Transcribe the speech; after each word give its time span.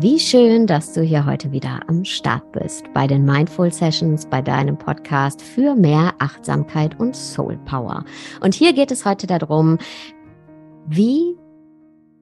Wie 0.00 0.20
schön, 0.20 0.68
dass 0.68 0.92
du 0.92 1.02
hier 1.02 1.26
heute 1.26 1.50
wieder 1.50 1.80
am 1.88 2.04
Start 2.04 2.52
bist 2.52 2.84
bei 2.94 3.08
den 3.08 3.24
Mindful 3.24 3.72
Sessions, 3.72 4.26
bei 4.26 4.40
deinem 4.40 4.78
Podcast 4.78 5.42
für 5.42 5.74
mehr 5.74 6.14
Achtsamkeit 6.20 7.00
und 7.00 7.16
Soul 7.16 7.58
Power. 7.64 8.04
Und 8.40 8.54
hier 8.54 8.74
geht 8.74 8.92
es 8.92 9.04
heute 9.04 9.26
darum, 9.26 9.76
wie 10.86 11.34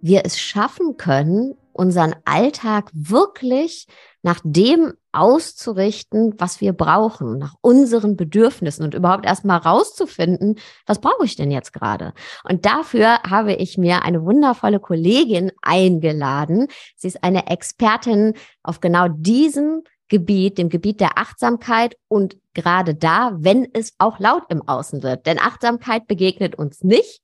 wir 0.01 0.23
es 0.25 0.41
schaffen 0.41 0.97
können, 0.97 1.55
unseren 1.75 2.15
Alltag 2.25 2.91
wirklich 2.95 3.87
nach 4.23 4.41
dem 4.43 4.95
auszurichten, 5.17 6.35
was 6.39 6.61
wir 6.61 6.73
brauchen, 6.73 7.39
nach 7.39 7.55
unseren 7.61 8.17
Bedürfnissen 8.17 8.85
und 8.85 8.95
überhaupt 8.95 9.27
erstmal 9.27 9.59
rauszufinden, 9.59 10.59
was 10.87 11.01
brauche 11.01 11.25
ich 11.25 11.37
denn 11.37 11.51
jetzt 11.51 11.73
gerade? 11.73 12.13
Und 12.45 12.67
dafür 12.67 13.23
habe 13.23 13.55
ich 13.55 13.79
mir 13.79 14.03
eine 14.03 14.25
wundervolle 14.25 14.79
Kollegin 14.79 15.53
eingeladen. 15.63 16.69
Sie 16.97 17.09
ist 17.09 17.25
eine 17.25 17.49
Expertin 17.49 18.35
auf 18.63 18.81
genau 18.81 19.09
diesem 19.09 19.83
Gebiet, 20.09 20.59
dem 20.59 20.69
Gebiet 20.69 21.01
der 21.01 21.19
Achtsamkeit 21.19 21.97
und 22.09 22.37
gerade 22.55 22.95
da, 22.95 23.33
wenn 23.39 23.67
es 23.73 23.93
auch 23.99 24.19
laut 24.21 24.45
im 24.51 24.67
Außen 24.67 25.03
wird. 25.03 25.27
Denn 25.27 25.39
Achtsamkeit 25.39 26.07
begegnet 26.07 26.57
uns 26.57 26.85
nicht 26.85 27.23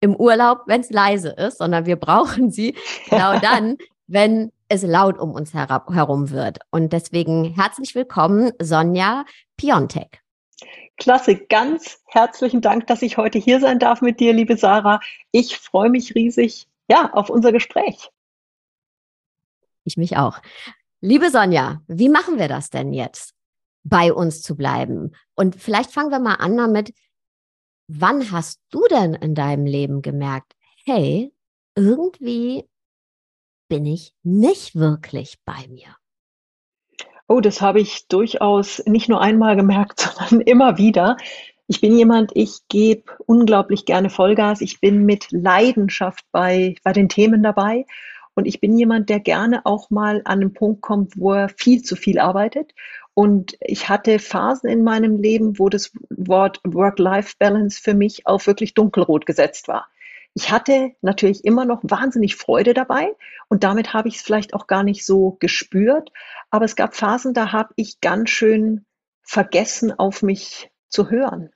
im 0.00 0.14
Urlaub, 0.16 0.62
wenn 0.66 0.80
es 0.80 0.90
leise 0.90 1.30
ist, 1.30 1.58
sondern 1.58 1.86
wir 1.86 1.96
brauchen 1.96 2.50
sie 2.50 2.74
genau 3.10 3.38
dann, 3.38 3.76
wenn 4.06 4.52
es 4.68 4.82
laut 4.82 5.18
um 5.18 5.32
uns 5.32 5.54
herum 5.54 6.30
wird. 6.30 6.58
Und 6.70 6.92
deswegen 6.92 7.54
herzlich 7.54 7.94
willkommen, 7.94 8.52
Sonja 8.60 9.24
Piontek. 9.56 10.20
Klasse, 10.96 11.36
ganz 11.36 12.00
herzlichen 12.06 12.60
Dank, 12.60 12.86
dass 12.86 13.02
ich 13.02 13.16
heute 13.16 13.38
hier 13.38 13.60
sein 13.60 13.78
darf 13.78 14.00
mit 14.00 14.20
dir, 14.20 14.32
liebe 14.32 14.56
Sarah. 14.56 15.00
Ich 15.32 15.58
freue 15.58 15.90
mich 15.90 16.14
riesig, 16.14 16.68
ja, 16.88 17.12
auf 17.12 17.30
unser 17.30 17.52
Gespräch. 17.52 18.10
Ich 19.84 19.96
mich 19.96 20.16
auch. 20.16 20.40
Liebe 21.00 21.30
Sonja, 21.30 21.82
wie 21.86 22.08
machen 22.08 22.38
wir 22.38 22.48
das 22.48 22.70
denn 22.70 22.92
jetzt, 22.92 23.34
bei 23.82 24.12
uns 24.12 24.40
zu 24.40 24.56
bleiben? 24.56 25.12
Und 25.34 25.56
vielleicht 25.56 25.90
fangen 25.90 26.10
wir 26.10 26.20
mal 26.20 26.36
an 26.36 26.56
damit, 26.56 26.94
wann 27.88 28.30
hast 28.30 28.60
du 28.70 28.86
denn 28.88 29.14
in 29.14 29.34
deinem 29.34 29.66
Leben 29.66 30.00
gemerkt, 30.00 30.54
hey, 30.86 31.34
irgendwie 31.74 32.66
bin 33.68 33.86
ich 33.86 34.14
nicht 34.22 34.74
wirklich 34.74 35.38
bei 35.44 35.66
mir. 35.68 35.96
Oh, 37.26 37.40
das 37.40 37.60
habe 37.62 37.80
ich 37.80 38.06
durchaus 38.08 38.82
nicht 38.86 39.08
nur 39.08 39.20
einmal 39.20 39.56
gemerkt, 39.56 40.00
sondern 40.18 40.46
immer 40.46 40.78
wieder. 40.78 41.16
Ich 41.66 41.80
bin 41.80 41.96
jemand, 41.96 42.32
ich 42.34 42.58
gebe 42.68 43.04
unglaublich 43.26 43.86
gerne 43.86 44.10
Vollgas. 44.10 44.60
Ich 44.60 44.80
bin 44.80 45.06
mit 45.06 45.28
Leidenschaft 45.30 46.24
bei, 46.30 46.74
bei 46.84 46.92
den 46.92 47.08
Themen 47.08 47.42
dabei. 47.42 47.86
Und 48.34 48.46
ich 48.46 48.60
bin 48.60 48.76
jemand, 48.76 49.08
der 49.08 49.20
gerne 49.20 49.64
auch 49.64 49.90
mal 49.90 50.20
an 50.24 50.40
einen 50.40 50.52
Punkt 50.52 50.82
kommt, 50.82 51.16
wo 51.16 51.32
er 51.32 51.48
viel 51.48 51.82
zu 51.82 51.96
viel 51.96 52.18
arbeitet. 52.18 52.74
Und 53.14 53.56
ich 53.60 53.88
hatte 53.88 54.18
Phasen 54.18 54.68
in 54.68 54.82
meinem 54.82 55.16
Leben, 55.16 55.58
wo 55.58 55.68
das 55.68 55.92
Wort 56.10 56.60
Work-Life-Balance 56.64 57.80
für 57.80 57.94
mich 57.94 58.26
auf 58.26 58.46
wirklich 58.46 58.74
dunkelrot 58.74 59.24
gesetzt 59.24 59.68
war. 59.68 59.86
Ich 60.34 60.50
hatte 60.50 60.92
natürlich 61.00 61.44
immer 61.44 61.64
noch 61.64 61.80
wahnsinnig 61.84 62.36
Freude 62.36 62.74
dabei 62.74 63.14
und 63.48 63.62
damit 63.62 63.94
habe 63.94 64.08
ich 64.08 64.16
es 64.16 64.22
vielleicht 64.22 64.52
auch 64.52 64.66
gar 64.66 64.82
nicht 64.82 65.06
so 65.06 65.36
gespürt. 65.38 66.10
Aber 66.50 66.64
es 66.64 66.74
gab 66.76 66.96
Phasen, 66.96 67.34
da 67.34 67.52
habe 67.52 67.72
ich 67.76 68.00
ganz 68.00 68.30
schön 68.30 68.84
vergessen, 69.22 69.92
auf 69.92 70.22
mich 70.22 70.70
zu 70.88 71.08
hören. 71.08 71.50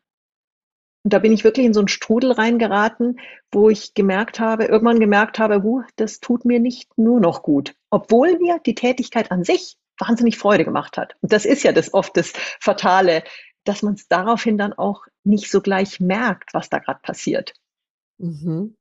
Und 1.04 1.12
da 1.12 1.18
bin 1.18 1.32
ich 1.32 1.44
wirklich 1.44 1.66
in 1.66 1.74
so 1.74 1.80
einen 1.80 1.88
Strudel 1.88 2.32
reingeraten, 2.32 3.18
wo 3.50 3.70
ich 3.70 3.94
gemerkt 3.94 4.40
habe, 4.40 4.66
irgendwann 4.66 5.00
gemerkt 5.00 5.38
habe, 5.38 5.62
huh, 5.62 5.82
das 5.96 6.20
tut 6.20 6.44
mir 6.44 6.60
nicht 6.60 6.96
nur 6.98 7.20
noch 7.20 7.42
gut. 7.42 7.74
Obwohl 7.90 8.38
mir 8.38 8.60
die 8.64 8.74
Tätigkeit 8.74 9.30
an 9.30 9.42
sich 9.42 9.76
wahnsinnig 9.98 10.38
Freude 10.38 10.64
gemacht 10.64 10.96
hat. 10.96 11.16
Und 11.20 11.32
das 11.32 11.44
ist 11.44 11.62
ja 11.64 11.72
das 11.72 11.94
oft 11.94 12.16
das 12.16 12.32
Fatale, 12.60 13.24
dass 13.64 13.82
man 13.82 13.94
es 13.94 14.06
daraufhin 14.08 14.58
dann 14.58 14.72
auch 14.72 15.06
nicht 15.24 15.50
so 15.50 15.60
gleich 15.60 15.98
merkt, 16.00 16.54
was 16.54 16.68
da 16.68 16.78
gerade 16.78 17.00
passiert. 17.00 17.54
Mhm. 18.18 18.76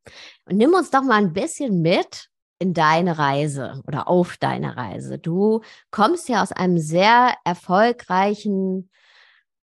Und 0.46 0.58
nimm 0.58 0.74
uns 0.74 0.90
doch 0.92 1.04
mal 1.04 1.18
ein 1.18 1.34
bisschen 1.34 1.82
mit 1.82 2.30
in 2.60 2.74
deine 2.74 3.18
Reise 3.18 3.82
oder 3.88 4.08
auf 4.08 4.38
deine 4.38 4.76
Reise. 4.78 5.20
Du 5.20 5.62
kommst 5.92 6.28
ja 6.28 6.42
aus 6.42 6.52
einem 6.52 6.80
sehr 6.80 7.36
erfolgreichen 7.44 8.90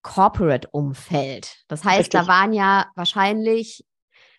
Corporate-Umfeld. 0.02 1.64
Das 1.66 1.84
heißt, 1.84 2.00
Richtig. 2.00 2.20
da 2.20 2.28
waren 2.28 2.52
ja 2.52 2.86
wahrscheinlich 2.94 3.84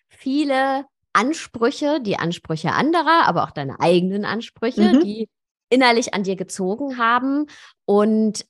viele 0.08 0.86
Ansprüche, 1.12 2.00
die 2.00 2.18
Ansprüche 2.18 2.72
anderer, 2.72 3.26
aber 3.26 3.44
auch 3.44 3.50
deine 3.50 3.80
eigenen 3.80 4.24
Ansprüche, 4.24 4.94
mhm. 4.94 5.00
die 5.00 5.28
innerlich 5.68 6.14
an 6.14 6.22
dir 6.22 6.36
gezogen 6.36 6.98
haben. 6.98 7.46
Und 7.84 8.46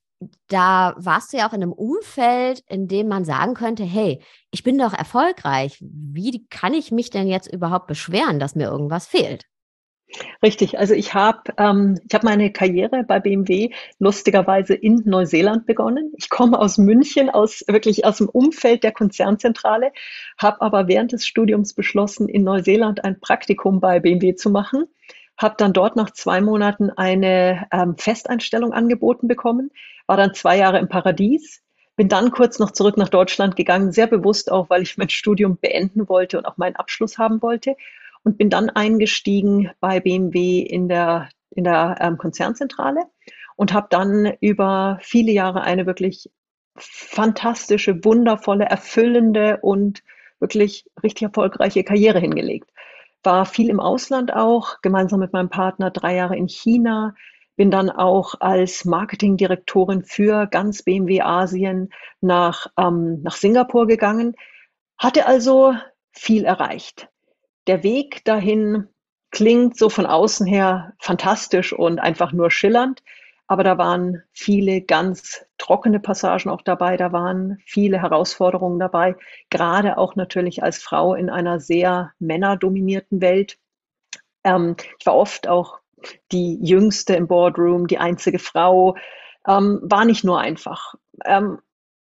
da 0.49 0.95
warst 0.97 1.33
du 1.33 1.39
ja 1.39 1.49
auch 1.49 1.53
in 1.53 1.63
einem 1.63 1.73
Umfeld, 1.73 2.63
in 2.69 2.89
dem 2.89 3.09
man 3.09 3.25
sagen 3.25 3.55
könnte, 3.55 3.85
hey, 3.85 4.23
ich 4.51 4.63
bin 4.63 4.79
doch 4.79 4.95
erfolgreich. 4.95 5.79
Wie 5.81 6.47
kann 6.49 6.75
ich 6.75 6.91
mich 6.91 7.11
denn 7.11 7.29
jetzt 7.29 7.53
überhaupt 7.53 7.87
beschweren, 7.87 8.39
dass 8.39 8.55
mir 8.55 8.69
irgendwas 8.69 9.07
fehlt? 9.07 9.45
Richtig, 10.43 10.79
also 10.79 10.95
ich 10.95 11.15
habe 11.15 11.53
ähm, 11.59 11.99
hab 12.13 12.23
meine 12.23 12.53
Karriere 12.53 13.03
bei 13.03 13.19
BMW 13.19 13.71
lustigerweise 13.99 14.73
in 14.75 15.03
Neuseeland 15.05 15.67
begonnen. 15.67 16.13
Ich 16.17 16.31
komme 16.31 16.61
aus 16.61 16.79
München, 16.79 17.29
aus 17.29 17.65
wirklich 17.67 18.05
aus 18.05 18.19
dem 18.19 18.29
Umfeld 18.29 18.85
der 18.85 18.93
Konzernzentrale, 18.93 19.91
habe 20.39 20.61
aber 20.61 20.87
während 20.87 21.13
des 21.13 21.27
Studiums 21.27 21.75
beschlossen, 21.75 22.29
in 22.29 22.45
Neuseeland 22.45 23.05
ein 23.05 23.21
Praktikum 23.21 23.81
bei 23.81 23.99
BMW 23.99 24.37
zu 24.37 24.49
machen 24.49 24.87
habe 25.39 25.55
dann 25.59 25.73
dort 25.73 25.97
nach 25.97 26.11
zwei 26.11 26.41
Monaten 26.41 26.91
eine 26.91 27.67
ähm, 27.73 27.97
Festeinstellung 27.97 28.73
angeboten 28.73 29.29
bekommen, 29.29 29.71
war 30.07 30.17
dann 30.17 30.35
zwei 30.35 30.57
Jahre 30.59 30.79
im 30.79 30.89
Paradies, 30.89 31.63
bin 31.97 32.09
dann 32.09 32.31
kurz 32.31 32.59
noch 32.59 32.73
zurück 32.73 32.97
nach 32.97 33.09
Deutschland 33.09 33.57
gegangen, 33.57 33.91
sehr 33.91 34.07
bewusst 34.07 34.53
auch, 34.53 34.69
weil 34.71 34.83
ich 34.83 34.99
mein 34.99 35.09
Studium 35.09 35.59
beenden 35.59 36.09
wollte 36.09 36.39
und 36.39 36.45
auch 36.45 36.59
meinen 36.59 36.77
Abschluss 36.77 37.19
haben 37.19 37.41
wollte. 37.43 37.77
Und 38.23 38.39
bin 38.39 38.51
dann 38.51 38.71
eingestiegen 38.71 39.71
bei 39.79 40.01
BMW 40.01 40.59
in 40.59 40.89
der, 40.89 41.29
in 41.51 41.63
der 41.63 41.97
ähm, 42.01 42.19
Konzernzentrale 42.19 43.05
und 43.55 43.73
habe 43.73 43.87
dann 43.89 44.33
über 44.41 44.99
viele 45.01 45.31
Jahre 45.31 45.63
eine 45.63 45.87
wirklich 45.87 46.29
fantastische, 46.77 48.05
wundervolle, 48.05 48.65
erfüllende 48.65 49.59
und 49.63 50.03
wirklich 50.41 50.87
richtig 51.03 51.23
erfolgreiche 51.23 51.85
Karriere 51.85 52.19
hingelegt. 52.19 52.71
War 53.23 53.47
viel 53.47 53.71
im 53.71 53.81
Ausland 53.81 54.35
auch, 54.35 54.81
gemeinsam 54.83 55.21
mit 55.21 55.33
meinem 55.33 55.49
Partner 55.49 55.91
drei 55.91 56.17
Jahre 56.17 56.37
in 56.37 56.49
China, 56.49 57.15
bin 57.57 57.71
dann 57.71 57.91
auch 57.91 58.35
als 58.41 58.85
Marketingdirektorin 58.85 60.05
für 60.05 60.47
ganz 60.47 60.83
BMW 60.83 61.23
Asien 61.23 61.91
nach, 62.21 62.67
ähm, 62.79 63.23
nach 63.23 63.37
Singapur 63.37 63.87
gegangen, 63.87 64.35
hatte 64.99 65.27
also 65.27 65.75
viel 66.13 66.45
erreicht. 66.45 67.09
Der 67.67 67.83
Weg 67.83 68.25
dahin 68.25 68.89
klingt 69.31 69.77
so 69.77 69.89
von 69.89 70.07
außen 70.07 70.47
her 70.47 70.95
fantastisch 71.01 71.73
und 71.73 71.99
einfach 71.99 72.33
nur 72.33 72.51
schillernd. 72.51 73.03
Aber 73.49 73.63
da 73.63 73.79
waren 73.79 74.23
viele 74.33 74.81
ganz 74.83 75.47
trockene 75.57 76.01
Passagen 76.01 76.51
auch 76.51 76.63
dabei, 76.63 76.97
da 76.97 77.13
waren 77.13 77.59
viele 77.65 78.03
Herausforderungen 78.03 78.81
dabei, 78.81 79.15
gerade 79.51 79.99
auch 79.99 80.17
natürlich 80.17 80.65
als 80.65 80.83
Frau 80.83 81.15
in 81.15 81.31
einer 81.31 81.61
sehr 81.61 82.13
männerdominierten 82.19 83.21
Welt. 83.21 83.59
Ähm, 84.43 84.75
ich 84.99 85.07
war 85.07 85.15
oft 85.15 85.47
auch 85.47 85.79
die 86.33 86.59
jüngste 86.63 87.15
im 87.15 87.27
Boardroom, 87.27 87.87
die 87.87 87.99
einzige 87.99 88.39
Frau, 88.39 88.97
ähm, 89.47 89.81
war 89.83 90.05
nicht 90.05 90.25
nur 90.25 90.41
einfach. 90.41 90.95
Ähm, 91.25 91.59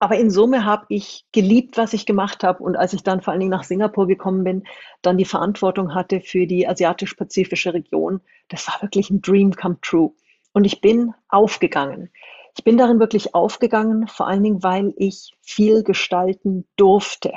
aber 0.03 0.17
in 0.17 0.31
Summe 0.31 0.65
habe 0.65 0.87
ich 0.89 1.27
geliebt, 1.31 1.77
was 1.77 1.93
ich 1.93 2.07
gemacht 2.07 2.43
habe. 2.43 2.61
Und 2.63 2.75
als 2.75 2.93
ich 2.93 3.05
dann 3.05 3.21
vor 3.21 3.31
allen 3.31 3.39
Dingen 3.39 3.53
nach 3.53 3.63
Singapur 3.63 4.09
gekommen 4.09 4.43
bin, 4.43 4.65
dann 5.01 5.17
die 5.17 5.25
Verantwortung 5.25 5.95
hatte 5.95 6.21
für 6.21 6.49
die 6.49 6.67
asiatisch-pazifische 6.67 7.73
Region, 7.73 8.21
das 8.49 8.67
war 8.67 8.83
wirklich 8.83 9.11
ein 9.11 9.23
Dream 9.23 9.53
come 9.53 9.79
true. 9.81 10.13
Und 10.53 10.65
ich 10.65 10.81
bin 10.81 11.15
aufgegangen. 11.29 12.11
Ich 12.59 12.65
bin 12.65 12.77
darin 12.77 12.99
wirklich 12.99 13.37
aufgegangen, 13.37 14.09
vor 14.09 14.27
allen 14.27 14.43
Dingen, 14.43 14.65
weil 14.65 14.93
ich 14.97 15.35
viel 15.41 15.85
gestalten 15.85 16.67
durfte. 16.77 17.35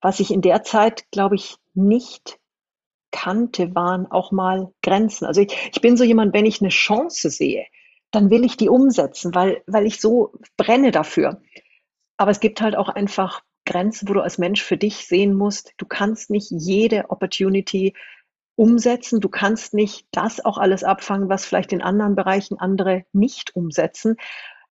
Was 0.00 0.18
ich 0.18 0.32
in 0.32 0.42
der 0.42 0.64
Zeit, 0.64 1.08
glaube 1.12 1.36
ich, 1.36 1.56
nicht 1.72 2.40
kannte, 3.12 3.74
waren 3.74 4.10
auch 4.10 4.32
mal 4.32 4.72
Grenzen. 4.82 5.26
Also 5.26 5.42
ich, 5.42 5.70
ich 5.72 5.80
bin 5.80 5.96
so 5.96 6.04
jemand, 6.04 6.34
wenn 6.34 6.46
ich 6.46 6.60
eine 6.60 6.70
Chance 6.70 7.30
sehe, 7.30 7.66
dann 8.10 8.30
will 8.30 8.44
ich 8.44 8.56
die 8.56 8.68
umsetzen, 8.68 9.34
weil, 9.34 9.62
weil 9.66 9.86
ich 9.86 10.00
so 10.00 10.32
brenne 10.56 10.90
dafür. 10.90 11.40
Aber 12.16 12.30
es 12.30 12.40
gibt 12.40 12.60
halt 12.60 12.76
auch 12.76 12.88
einfach 12.88 13.42
Grenzen, 13.64 14.08
wo 14.08 14.14
du 14.14 14.20
als 14.20 14.38
Mensch 14.38 14.62
für 14.62 14.76
dich 14.76 15.06
sehen 15.06 15.34
musst, 15.34 15.72
du 15.76 15.86
kannst 15.86 16.30
nicht 16.30 16.50
jede 16.50 17.10
Opportunity 17.10 17.94
umsetzen. 18.56 19.20
Du 19.20 19.28
kannst 19.28 19.74
nicht 19.74 20.06
das 20.10 20.44
auch 20.44 20.58
alles 20.58 20.84
abfangen, 20.84 21.28
was 21.28 21.44
vielleicht 21.44 21.72
in 21.72 21.82
anderen 21.82 22.14
Bereichen 22.14 22.58
andere 22.58 23.04
nicht 23.12 23.56
umsetzen. 23.56 24.16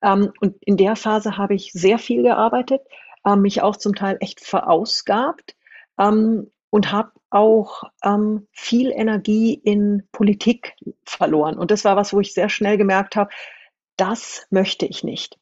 Ähm, 0.01 0.31
und 0.39 0.55
in 0.61 0.77
der 0.77 0.95
Phase 0.95 1.37
habe 1.37 1.55
ich 1.55 1.71
sehr 1.73 1.99
viel 1.99 2.23
gearbeitet, 2.23 2.81
ähm, 3.25 3.41
mich 3.41 3.61
auch 3.61 3.77
zum 3.77 3.95
Teil 3.95 4.17
echt 4.19 4.39
verausgabt 4.39 5.55
ähm, 5.99 6.51
und 6.69 6.91
habe 6.91 7.11
auch 7.31 7.83
ähm, 8.03 8.47
viel 8.51 8.91
Energie 8.91 9.53
in 9.53 10.03
Politik 10.11 10.75
verloren. 11.05 11.57
Und 11.57 11.71
das 11.71 11.85
war 11.85 11.95
was, 11.95 12.13
wo 12.13 12.19
ich 12.19 12.33
sehr 12.33 12.49
schnell 12.49 12.77
gemerkt 12.77 13.15
habe, 13.15 13.31
das 13.97 14.45
möchte 14.49 14.85
ich 14.85 15.03
nicht. 15.03 15.39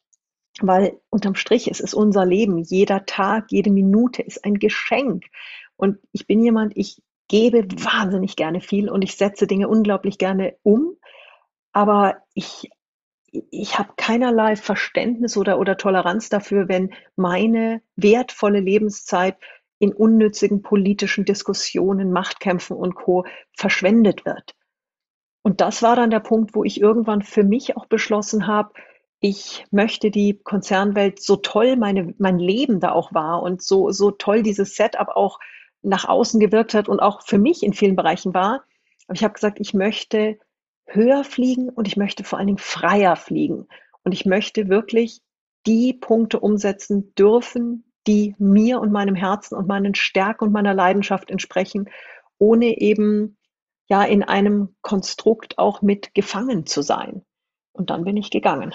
Weil 0.60 0.98
unterm 1.10 1.34
Strich, 1.34 1.68
es 1.68 1.80
ist 1.80 1.94
unser 1.94 2.24
Leben. 2.24 2.58
Jeder 2.58 3.06
Tag, 3.06 3.46
jede 3.50 3.70
Minute 3.70 4.22
ist 4.22 4.44
ein 4.44 4.54
Geschenk. 4.54 5.24
Und 5.76 5.98
ich 6.12 6.26
bin 6.26 6.42
jemand, 6.42 6.76
ich 6.76 7.02
gebe 7.28 7.66
wahnsinnig 7.84 8.36
gerne 8.36 8.60
viel 8.60 8.88
und 8.88 9.02
ich 9.02 9.16
setze 9.16 9.46
Dinge 9.46 9.68
unglaublich 9.68 10.18
gerne 10.18 10.56
um. 10.62 10.96
Aber 11.72 12.16
ich, 12.34 12.70
ich 13.30 13.78
habe 13.78 13.92
keinerlei 13.96 14.56
Verständnis 14.56 15.36
oder, 15.36 15.58
oder 15.58 15.76
Toleranz 15.76 16.28
dafür, 16.28 16.68
wenn 16.68 16.92
meine 17.16 17.82
wertvolle 17.96 18.60
Lebenszeit 18.60 19.36
in 19.80 19.92
unnützigen 19.92 20.62
politischen 20.62 21.24
Diskussionen, 21.24 22.12
Machtkämpfen 22.12 22.76
und 22.76 22.94
Co. 22.94 23.24
verschwendet 23.56 24.24
wird. 24.24 24.54
Und 25.42 25.60
das 25.60 25.82
war 25.82 25.96
dann 25.96 26.10
der 26.10 26.20
Punkt, 26.20 26.54
wo 26.54 26.64
ich 26.64 26.80
irgendwann 26.80 27.22
für 27.22 27.42
mich 27.42 27.76
auch 27.76 27.86
beschlossen 27.86 28.46
habe, 28.46 28.72
ich 29.20 29.66
möchte 29.70 30.10
die 30.10 30.38
Konzernwelt 30.42 31.20
so 31.20 31.36
toll 31.36 31.76
meine, 31.76 32.14
mein 32.18 32.38
Leben 32.38 32.80
da 32.80 32.92
auch 32.92 33.12
war 33.12 33.42
und 33.42 33.62
so, 33.62 33.90
so 33.90 34.10
toll 34.10 34.42
dieses 34.42 34.76
Setup 34.76 35.08
auch 35.08 35.38
nach 35.82 36.06
außen 36.06 36.40
gewirkt 36.40 36.74
hat 36.74 36.88
und 36.88 37.00
auch 37.00 37.22
für 37.22 37.38
mich 37.38 37.62
in 37.62 37.74
vielen 37.74 37.96
Bereichen 37.96 38.32
war. 38.34 38.64
Aber 39.06 39.14
ich 39.14 39.24
habe 39.24 39.34
gesagt, 39.34 39.60
ich 39.60 39.74
möchte 39.74 40.38
höher 40.86 41.24
fliegen 41.24 41.68
und 41.68 41.86
ich 41.86 41.96
möchte 41.96 42.24
vor 42.24 42.38
allen 42.38 42.48
Dingen 42.48 42.58
freier 42.58 43.16
fliegen. 43.16 43.66
Und 44.04 44.12
ich 44.12 44.24
möchte 44.24 44.68
wirklich 44.68 45.20
die 45.66 45.92
Punkte 45.92 46.40
umsetzen 46.40 47.14
dürfen, 47.14 47.89
die 48.06 48.34
mir 48.38 48.80
und 48.80 48.92
meinem 48.92 49.14
Herzen 49.14 49.56
und 49.56 49.68
meinen 49.68 49.94
Stärken 49.94 50.44
und 50.44 50.52
meiner 50.52 50.74
Leidenschaft 50.74 51.30
entsprechen, 51.30 51.88
ohne 52.38 52.78
eben 52.80 53.36
ja 53.88 54.04
in 54.04 54.22
einem 54.22 54.74
Konstrukt 54.82 55.58
auch 55.58 55.82
mit 55.82 56.14
gefangen 56.14 56.66
zu 56.66 56.82
sein. 56.82 57.24
Und 57.72 57.90
dann 57.90 58.04
bin 58.04 58.16
ich 58.16 58.30
gegangen. 58.30 58.74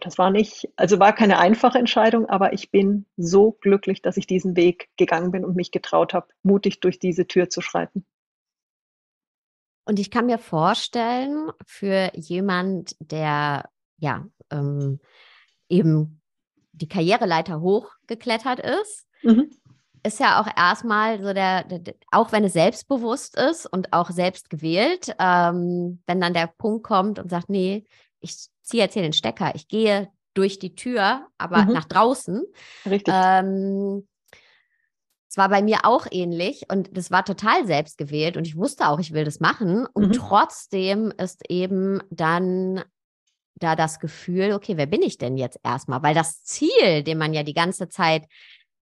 Das 0.00 0.18
war 0.18 0.30
nicht, 0.30 0.68
also 0.76 0.98
war 0.98 1.14
keine 1.14 1.38
einfache 1.38 1.78
Entscheidung, 1.78 2.26
aber 2.26 2.52
ich 2.52 2.70
bin 2.70 3.06
so 3.16 3.52
glücklich, 3.52 4.02
dass 4.02 4.18
ich 4.18 4.26
diesen 4.26 4.54
Weg 4.56 4.90
gegangen 4.96 5.30
bin 5.30 5.44
und 5.44 5.56
mich 5.56 5.70
getraut 5.70 6.12
habe, 6.12 6.28
mutig 6.42 6.80
durch 6.80 6.98
diese 6.98 7.26
Tür 7.26 7.48
zu 7.48 7.62
schreiten. 7.62 8.04
Und 9.86 9.98
ich 9.98 10.10
kann 10.10 10.26
mir 10.26 10.38
vorstellen, 10.38 11.50
für 11.64 12.10
jemand, 12.14 12.96
der 12.98 13.70
ja 13.98 14.26
ähm, 14.50 15.00
eben 15.68 16.20
die 16.76 16.88
Karriereleiter 16.88 17.60
hochgeklettert 17.60 18.60
ist, 18.60 19.06
mhm. 19.22 19.50
ist 20.02 20.20
ja 20.20 20.40
auch 20.40 20.48
erstmal 20.56 21.22
so 21.22 21.32
der, 21.32 21.64
der, 21.64 21.94
auch 22.10 22.32
wenn 22.32 22.44
es 22.44 22.52
selbstbewusst 22.52 23.36
ist 23.36 23.66
und 23.66 23.92
auch 23.92 24.10
selbst 24.10 24.50
gewählt, 24.50 25.14
ähm, 25.18 26.02
wenn 26.06 26.20
dann 26.20 26.34
der 26.34 26.52
Punkt 26.58 26.84
kommt 26.84 27.18
und 27.18 27.30
sagt, 27.30 27.48
nee, 27.48 27.84
ich 28.20 28.48
ziehe 28.62 28.82
jetzt 28.82 28.94
hier 28.94 29.02
den 29.02 29.12
Stecker, 29.12 29.54
ich 29.54 29.68
gehe 29.68 30.08
durch 30.34 30.58
die 30.58 30.74
Tür, 30.74 31.26
aber 31.38 31.64
mhm. 31.64 31.72
nach 31.72 31.86
draußen. 31.86 32.44
Richtig. 32.84 33.14
Ähm, 33.16 34.06
es 35.28 35.36
war 35.36 35.48
bei 35.48 35.62
mir 35.62 35.80
auch 35.84 36.06
ähnlich 36.10 36.64
und 36.70 36.96
das 36.96 37.10
war 37.10 37.24
total 37.24 37.66
selbstgewählt 37.66 38.36
und 38.36 38.46
ich 38.46 38.56
wusste 38.56 38.88
auch, 38.88 38.98
ich 38.98 39.12
will 39.12 39.24
das 39.24 39.40
machen. 39.40 39.86
Und 39.92 40.08
mhm. 40.08 40.12
trotzdem 40.12 41.12
ist 41.18 41.42
eben 41.50 42.00
dann 42.10 42.82
da 43.56 43.74
das 43.74 43.98
Gefühl, 43.98 44.52
okay, 44.52 44.76
wer 44.76 44.86
bin 44.86 45.02
ich 45.02 45.18
denn 45.18 45.36
jetzt 45.36 45.58
erstmal? 45.62 46.02
Weil 46.02 46.14
das 46.14 46.42
Ziel, 46.44 47.02
dem 47.02 47.18
man 47.18 47.32
ja 47.32 47.42
die 47.42 47.54
ganze 47.54 47.88
Zeit 47.88 48.24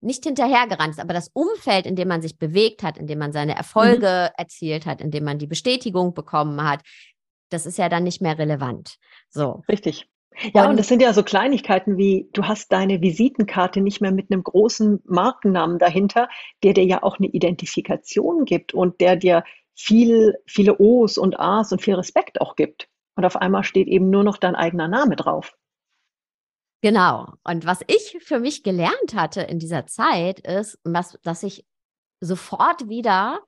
nicht 0.02 0.24
hinterhergerannt 0.24 0.92
ist, 0.92 1.00
aber 1.00 1.12
das 1.12 1.30
Umfeld, 1.32 1.86
in 1.86 1.96
dem 1.96 2.08
man 2.08 2.22
sich 2.22 2.38
bewegt 2.38 2.82
hat, 2.82 2.96
in 2.96 3.06
dem 3.06 3.18
man 3.18 3.32
seine 3.32 3.54
Erfolge 3.54 4.30
mhm. 4.30 4.34
erzielt 4.36 4.86
hat, 4.86 5.00
in 5.00 5.10
dem 5.10 5.24
man 5.24 5.38
die 5.38 5.46
Bestätigung 5.46 6.14
bekommen 6.14 6.62
hat, 6.62 6.82
das 7.50 7.66
ist 7.66 7.78
ja 7.78 7.88
dann 7.88 8.04
nicht 8.04 8.22
mehr 8.22 8.38
relevant. 8.38 8.96
So. 9.28 9.62
Richtig. 9.68 10.08
Ja, 10.54 10.64
und, 10.64 10.70
und 10.70 10.76
das 10.78 10.88
sind 10.88 11.02
ja 11.02 11.12
so 11.12 11.22
Kleinigkeiten 11.22 11.98
wie, 11.98 12.28
du 12.32 12.44
hast 12.44 12.72
deine 12.72 13.02
Visitenkarte 13.02 13.80
nicht 13.80 14.00
mehr 14.00 14.12
mit 14.12 14.30
einem 14.30 14.42
großen 14.42 15.02
Markennamen 15.04 15.78
dahinter, 15.78 16.28
der 16.62 16.72
dir 16.72 16.84
ja 16.84 17.02
auch 17.02 17.18
eine 17.18 17.26
Identifikation 17.26 18.44
gibt 18.44 18.72
und 18.72 19.00
der 19.00 19.16
dir 19.16 19.44
viel, 19.74 20.36
viele 20.46 20.78
O's 20.78 21.18
und 21.18 21.38
A's 21.38 21.72
und 21.72 21.82
viel 21.82 21.94
Respekt 21.94 22.40
auch 22.40 22.54
gibt. 22.54 22.88
Und 23.20 23.26
auf 23.26 23.36
einmal 23.36 23.64
steht 23.64 23.86
eben 23.86 24.08
nur 24.08 24.24
noch 24.24 24.38
dein 24.38 24.56
eigener 24.56 24.88
Name 24.88 25.14
drauf. 25.14 25.54
Genau. 26.80 27.34
Und 27.44 27.66
was 27.66 27.80
ich 27.86 28.16
für 28.22 28.38
mich 28.38 28.62
gelernt 28.62 29.14
hatte 29.14 29.42
in 29.42 29.58
dieser 29.58 29.86
Zeit 29.86 30.40
ist, 30.40 30.78
was, 30.84 31.18
dass 31.22 31.42
ich 31.42 31.66
sofort 32.20 32.88
wieder 32.88 33.40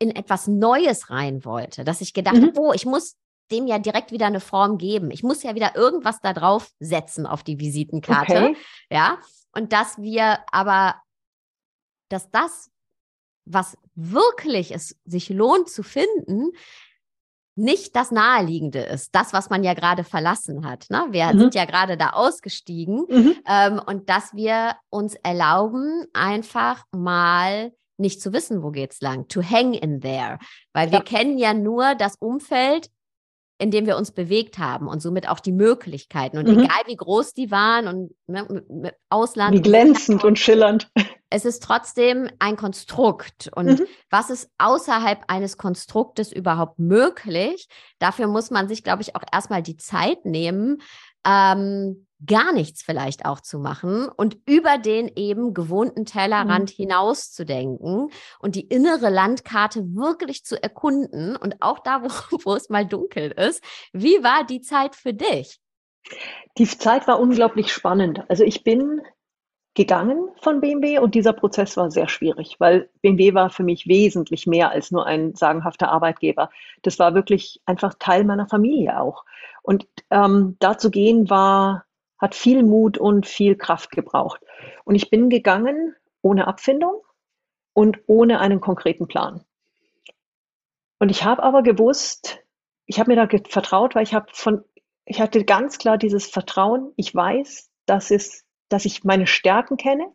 in 0.00 0.10
etwas 0.10 0.48
Neues 0.48 1.08
rein 1.08 1.44
wollte, 1.44 1.84
dass 1.84 2.00
ich 2.00 2.14
gedacht 2.14 2.38
mhm. 2.38 2.48
habe, 2.48 2.60
oh, 2.60 2.72
ich 2.72 2.84
muss 2.84 3.16
dem 3.52 3.68
ja 3.68 3.78
direkt 3.78 4.10
wieder 4.10 4.26
eine 4.26 4.40
Form 4.40 4.76
geben. 4.76 5.12
Ich 5.12 5.22
muss 5.22 5.44
ja 5.44 5.54
wieder 5.54 5.76
irgendwas 5.76 6.20
da 6.20 6.32
drauf 6.32 6.72
setzen 6.80 7.24
auf 7.24 7.44
die 7.44 7.60
Visitenkarte. 7.60 8.48
Okay. 8.48 8.56
Ja. 8.90 9.20
Und 9.52 9.72
dass 9.72 9.98
wir 9.98 10.40
aber, 10.50 10.96
dass 12.08 12.28
das, 12.32 12.72
was 13.44 13.78
wirklich 13.94 14.72
es 14.74 14.98
sich 15.04 15.28
lohnt 15.28 15.70
zu 15.70 15.84
finden, 15.84 16.50
nicht 17.54 17.94
das 17.96 18.10
Naheliegende 18.10 18.80
ist, 18.80 19.14
das, 19.14 19.32
was 19.32 19.50
man 19.50 19.62
ja 19.62 19.74
gerade 19.74 20.04
verlassen 20.04 20.66
hat. 20.66 20.86
Ne? 20.88 21.06
Wir 21.10 21.26
mhm. 21.32 21.38
sind 21.38 21.54
ja 21.54 21.64
gerade 21.64 21.96
da 21.96 22.10
ausgestiegen 22.10 23.04
mhm. 23.08 23.36
ähm, 23.46 23.80
und 23.84 24.08
dass 24.08 24.34
wir 24.34 24.76
uns 24.90 25.14
erlauben, 25.22 26.06
einfach 26.14 26.84
mal 26.92 27.72
nicht 27.98 28.22
zu 28.22 28.32
wissen, 28.32 28.62
wo 28.62 28.70
geht's 28.70 29.00
lang, 29.00 29.28
to 29.28 29.42
hang 29.42 29.74
in 29.74 30.00
there, 30.00 30.38
weil 30.72 30.86
ja. 30.86 30.92
wir 30.92 31.00
kennen 31.02 31.38
ja 31.38 31.52
nur 31.52 31.94
das 31.94 32.16
Umfeld, 32.16 32.90
in 33.58 33.70
dem 33.70 33.86
wir 33.86 33.96
uns 33.96 34.10
bewegt 34.10 34.58
haben 34.58 34.88
und 34.88 35.00
somit 35.00 35.28
auch 35.28 35.38
die 35.38 35.52
Möglichkeiten. 35.52 36.38
Und 36.38 36.48
mhm. 36.48 36.60
egal 36.60 36.82
wie 36.86 36.96
groß 36.96 37.32
die 37.32 37.50
waren 37.50 37.86
und 37.86 38.14
ne, 38.26 38.64
mit, 38.68 38.94
Ausland. 39.08 39.56
Wie 39.56 39.62
glänzend 39.62 40.24
und 40.24 40.38
schillernd. 40.38 40.90
Es 41.32 41.44
ist 41.44 41.62
trotzdem 41.62 42.28
ein 42.38 42.56
Konstrukt. 42.56 43.50
Und 43.54 43.80
mhm. 43.80 43.86
was 44.10 44.30
ist 44.30 44.50
außerhalb 44.58 45.24
eines 45.28 45.56
Konstruktes 45.56 46.30
überhaupt 46.30 46.78
möglich? 46.78 47.68
Dafür 47.98 48.26
muss 48.26 48.50
man 48.50 48.68
sich, 48.68 48.84
glaube 48.84 49.02
ich, 49.02 49.16
auch 49.16 49.22
erstmal 49.32 49.62
die 49.62 49.76
Zeit 49.76 50.24
nehmen, 50.26 50.82
ähm, 51.26 52.06
gar 52.24 52.52
nichts 52.52 52.82
vielleicht 52.82 53.24
auch 53.24 53.40
zu 53.40 53.58
machen 53.58 54.08
und 54.08 54.38
über 54.46 54.78
den 54.78 55.10
eben 55.16 55.54
gewohnten 55.54 56.04
Tellerrand 56.04 56.70
mhm. 56.70 56.74
hinaus 56.74 57.32
zu 57.32 57.44
denken 57.44 58.10
und 58.38 58.54
die 58.54 58.66
innere 58.66 59.08
Landkarte 59.08 59.80
wirklich 59.94 60.44
zu 60.44 60.62
erkunden 60.62 61.36
und 61.36 61.62
auch 61.62 61.80
da, 61.80 62.02
wo, 62.02 62.08
wo 62.44 62.54
es 62.54 62.68
mal 62.68 62.86
dunkel 62.86 63.32
ist. 63.32 63.62
Wie 63.92 64.22
war 64.22 64.44
die 64.44 64.60
Zeit 64.60 64.94
für 64.94 65.14
dich? 65.14 65.58
Die 66.58 66.66
Zeit 66.66 67.06
war 67.06 67.20
unglaublich 67.20 67.72
spannend. 67.72 68.22
Also 68.28 68.44
ich 68.44 68.64
bin 68.64 69.00
gegangen 69.74 70.28
von 70.40 70.60
BMW 70.60 70.98
und 70.98 71.14
dieser 71.14 71.32
Prozess 71.32 71.76
war 71.76 71.90
sehr 71.90 72.08
schwierig, 72.08 72.56
weil 72.58 72.90
BMW 73.00 73.32
war 73.32 73.48
für 73.50 73.62
mich 73.62 73.86
wesentlich 73.86 74.46
mehr 74.46 74.70
als 74.70 74.90
nur 74.90 75.06
ein 75.06 75.34
sagenhafter 75.34 75.90
Arbeitgeber. 75.90 76.50
Das 76.82 76.98
war 76.98 77.14
wirklich 77.14 77.60
einfach 77.64 77.94
Teil 77.98 78.24
meiner 78.24 78.46
Familie 78.46 79.00
auch. 79.00 79.24
Und 79.62 79.86
ähm, 80.10 80.56
da 80.58 80.76
zu 80.76 80.90
gehen 80.90 81.30
war 81.30 81.86
hat 82.18 82.36
viel 82.36 82.62
Mut 82.62 82.98
und 82.98 83.26
viel 83.26 83.56
Kraft 83.56 83.90
gebraucht. 83.90 84.40
Und 84.84 84.94
ich 84.94 85.10
bin 85.10 85.28
gegangen 85.28 85.96
ohne 86.22 86.46
Abfindung 86.46 87.02
und 87.72 87.98
ohne 88.06 88.38
einen 88.38 88.60
konkreten 88.60 89.08
Plan. 89.08 89.44
Und 91.00 91.08
ich 91.08 91.24
habe 91.24 91.42
aber 91.42 91.64
gewusst, 91.64 92.38
ich 92.86 93.00
habe 93.00 93.10
mir 93.10 93.26
da 93.26 93.38
vertraut, 93.48 93.96
weil 93.96 94.04
ich 94.04 94.14
habe 94.14 94.26
von, 94.32 94.62
ich 95.04 95.20
hatte 95.20 95.44
ganz 95.44 95.78
klar 95.78 95.98
dieses 95.98 96.26
Vertrauen. 96.26 96.92
Ich 96.96 97.12
weiß, 97.12 97.70
dass 97.86 98.12
es, 98.12 98.44
dass 98.72 98.84
ich 98.84 99.04
meine 99.04 99.26
Stärken 99.26 99.76
kenne, 99.76 100.06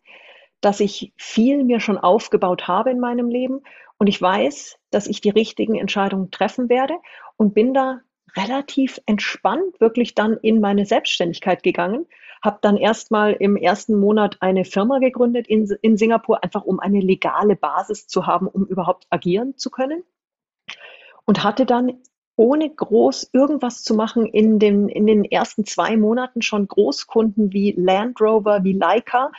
dass 0.61 0.79
ich 0.79 1.13
viel 1.17 1.63
mir 1.63 1.79
schon 1.79 1.97
aufgebaut 1.97 2.67
habe 2.67 2.91
in 2.91 2.99
meinem 2.99 3.29
Leben 3.29 3.61
und 3.97 4.07
ich 4.07 4.21
weiß, 4.21 4.77
dass 4.89 5.07
ich 5.07 5.21
die 5.21 5.29
richtigen 5.29 5.75
Entscheidungen 5.75 6.31
treffen 6.31 6.69
werde 6.69 6.95
und 7.35 7.53
bin 7.53 7.73
da 7.73 7.99
relativ 8.35 8.99
entspannt 9.05 9.79
wirklich 9.79 10.15
dann 10.15 10.37
in 10.37 10.59
meine 10.59 10.85
Selbstständigkeit 10.85 11.63
gegangen, 11.63 12.05
habe 12.43 12.59
dann 12.61 12.77
erstmal 12.77 13.33
im 13.33 13.55
ersten 13.55 13.99
Monat 13.99 14.37
eine 14.41 14.65
Firma 14.65 14.99
gegründet 14.99 15.47
in, 15.47 15.67
in 15.81 15.97
Singapur, 15.97 16.43
einfach 16.43 16.63
um 16.63 16.79
eine 16.79 16.99
legale 16.99 17.55
Basis 17.55 18.07
zu 18.07 18.27
haben, 18.27 18.47
um 18.47 18.65
überhaupt 18.65 19.07
agieren 19.09 19.57
zu 19.57 19.71
können. 19.71 20.03
Und 21.25 21.43
hatte 21.43 21.65
dann 21.65 22.01
ohne 22.37 22.69
groß 22.69 23.31
irgendwas 23.33 23.83
zu 23.83 23.95
machen 23.95 24.25
in 24.25 24.59
den, 24.59 24.87
in 24.87 25.05
den 25.07 25.25
ersten 25.25 25.65
zwei 25.65 25.97
Monaten 25.97 26.41
schon 26.41 26.67
Großkunden 26.67 27.51
wie 27.51 27.71
Land 27.71 28.21
Rover, 28.21 28.63
wie 28.63 28.73
Leica, 28.73 29.31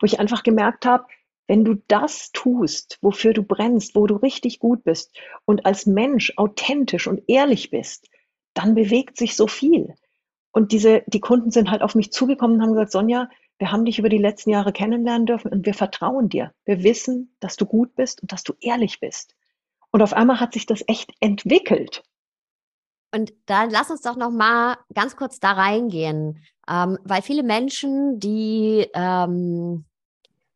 wo 0.00 0.04
ich 0.04 0.20
einfach 0.20 0.42
gemerkt 0.42 0.84
habe, 0.84 1.06
wenn 1.46 1.64
du 1.64 1.76
das 1.88 2.32
tust, 2.32 2.98
wofür 3.02 3.32
du 3.32 3.42
brennst, 3.42 3.94
wo 3.94 4.06
du 4.06 4.16
richtig 4.16 4.58
gut 4.58 4.84
bist 4.84 5.16
und 5.44 5.64
als 5.64 5.86
Mensch 5.86 6.32
authentisch 6.36 7.06
und 7.06 7.22
ehrlich 7.28 7.70
bist, 7.70 8.08
dann 8.54 8.74
bewegt 8.74 9.16
sich 9.16 9.36
so 9.36 9.46
viel. 9.46 9.94
Und 10.52 10.72
diese, 10.72 11.02
die 11.06 11.20
Kunden 11.20 11.52
sind 11.52 11.70
halt 11.70 11.82
auf 11.82 11.94
mich 11.94 12.12
zugekommen 12.12 12.56
und 12.56 12.62
haben 12.62 12.72
gesagt, 12.72 12.92
Sonja, 12.92 13.28
wir 13.58 13.70
haben 13.70 13.84
dich 13.84 13.98
über 13.98 14.08
die 14.08 14.18
letzten 14.18 14.50
Jahre 14.50 14.72
kennenlernen 14.72 15.26
dürfen 15.26 15.52
und 15.52 15.66
wir 15.66 15.74
vertrauen 15.74 16.28
dir. 16.28 16.52
Wir 16.64 16.82
wissen, 16.82 17.36
dass 17.40 17.56
du 17.56 17.66
gut 17.66 17.94
bist 17.94 18.22
und 18.22 18.32
dass 18.32 18.42
du 18.42 18.54
ehrlich 18.60 18.98
bist. 18.98 19.36
Und 19.92 20.02
auf 20.02 20.12
einmal 20.12 20.40
hat 20.40 20.54
sich 20.54 20.66
das 20.66 20.82
echt 20.86 21.12
entwickelt. 21.20 22.02
Und 23.12 23.32
dann 23.46 23.70
lass 23.70 23.90
uns 23.90 24.02
doch 24.02 24.16
noch 24.16 24.30
mal 24.30 24.76
ganz 24.94 25.16
kurz 25.16 25.40
da 25.40 25.52
reingehen, 25.52 26.44
ähm, 26.68 26.98
weil 27.04 27.22
viele 27.22 27.42
Menschen, 27.42 28.20
die 28.20 28.88
ähm, 28.94 29.84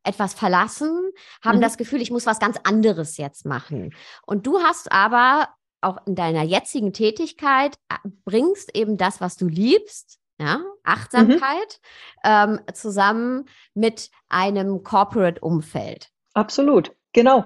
etwas 0.04 0.34
verlassen, 0.34 1.10
haben 1.42 1.58
mhm. 1.58 1.62
das 1.62 1.76
Gefühl, 1.76 2.00
ich 2.00 2.10
muss 2.10 2.26
was 2.26 2.38
ganz 2.38 2.58
anderes 2.62 3.16
jetzt 3.16 3.44
machen. 3.44 3.94
Und 4.26 4.46
du 4.46 4.60
hast 4.60 4.92
aber 4.92 5.48
auch 5.80 5.98
in 6.06 6.14
deiner 6.14 6.42
jetzigen 6.42 6.92
Tätigkeit 6.92 7.76
äh, 7.88 7.96
bringst 8.24 8.74
eben 8.76 8.96
das, 8.96 9.20
was 9.20 9.36
du 9.36 9.46
liebst, 9.46 10.18
ja, 10.38 10.62
Achtsamkeit, 10.82 11.80
mhm. 12.24 12.58
ähm, 12.58 12.60
zusammen 12.72 13.48
mit 13.74 14.10
einem 14.28 14.82
Corporate-Umfeld. 14.82 16.10
Absolut, 16.34 16.92
genau. 17.12 17.44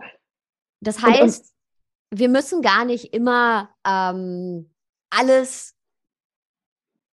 Das 0.81 1.03
heißt, 1.03 1.21
und, 1.21 2.11
und 2.11 2.21
wir 2.21 2.29
müssen 2.29 2.63
gar 2.63 2.85
nicht 2.85 3.13
immer 3.13 3.71
ähm, 3.85 4.71
alles 5.11 5.75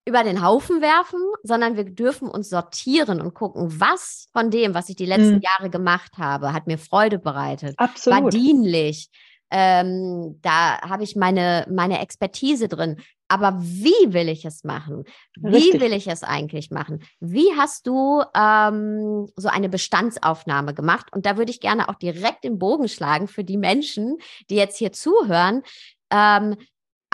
über 0.08 0.24
den 0.24 0.44
Haufen 0.44 0.82
werfen, 0.82 1.20
sondern 1.42 1.78
wir 1.78 1.84
dürfen 1.84 2.28
uns 2.28 2.50
sortieren 2.50 3.22
und 3.22 3.34
gucken, 3.34 3.80
was 3.80 4.28
von 4.34 4.52
dem, 4.52 4.76
was 4.76 4.90
ich 4.90 4.96
die 4.96 5.08
letzten 5.08 5.36
mhm. 5.36 5.42
Jahre 5.42 5.70
gemacht 5.72 6.14
habe, 6.18 6.54
hat 6.54 6.68
mir 6.68 6.78
Freude 6.78 7.18
bereitet, 7.18 7.74
Absolut. 7.78 8.24
war 8.24 8.30
dienlich. 8.30 9.10
Ähm, 9.52 10.40
da 10.42 10.82
habe 10.82 11.04
ich 11.04 11.16
meine, 11.16 11.66
meine 11.70 12.02
Expertise 12.02 12.68
drin. 12.68 12.98
Aber 13.28 13.56
wie 13.60 14.14
will 14.14 14.30
ich 14.30 14.46
es 14.46 14.64
machen? 14.64 15.04
Wie 15.36 15.56
Richtig. 15.56 15.82
will 15.82 15.94
ich 15.94 16.08
es 16.08 16.22
eigentlich 16.22 16.70
machen? 16.70 17.02
Wie 17.20 17.48
hast 17.58 17.88
du 17.88 18.22
ähm, 18.36 19.28
so 19.36 19.48
eine 19.48 19.70
Bestandsaufnahme 19.70 20.76
gemacht? 20.76 21.08
Und 21.12 21.26
da 21.26 21.38
würde 21.38 21.52
ich 21.52 21.60
gerne 21.60 21.90
auch 21.90 21.96
direkt 21.96 22.44
den 22.44 22.60
Bogen 22.60 22.88
schlagen 22.88 23.28
für 23.28 23.44
die 23.44 23.58
Menschen, 23.58 24.18
die 24.50 24.56
jetzt 24.56 24.78
hier 24.78 24.92
zuhören. 24.92 25.64
Ähm, 26.12 26.56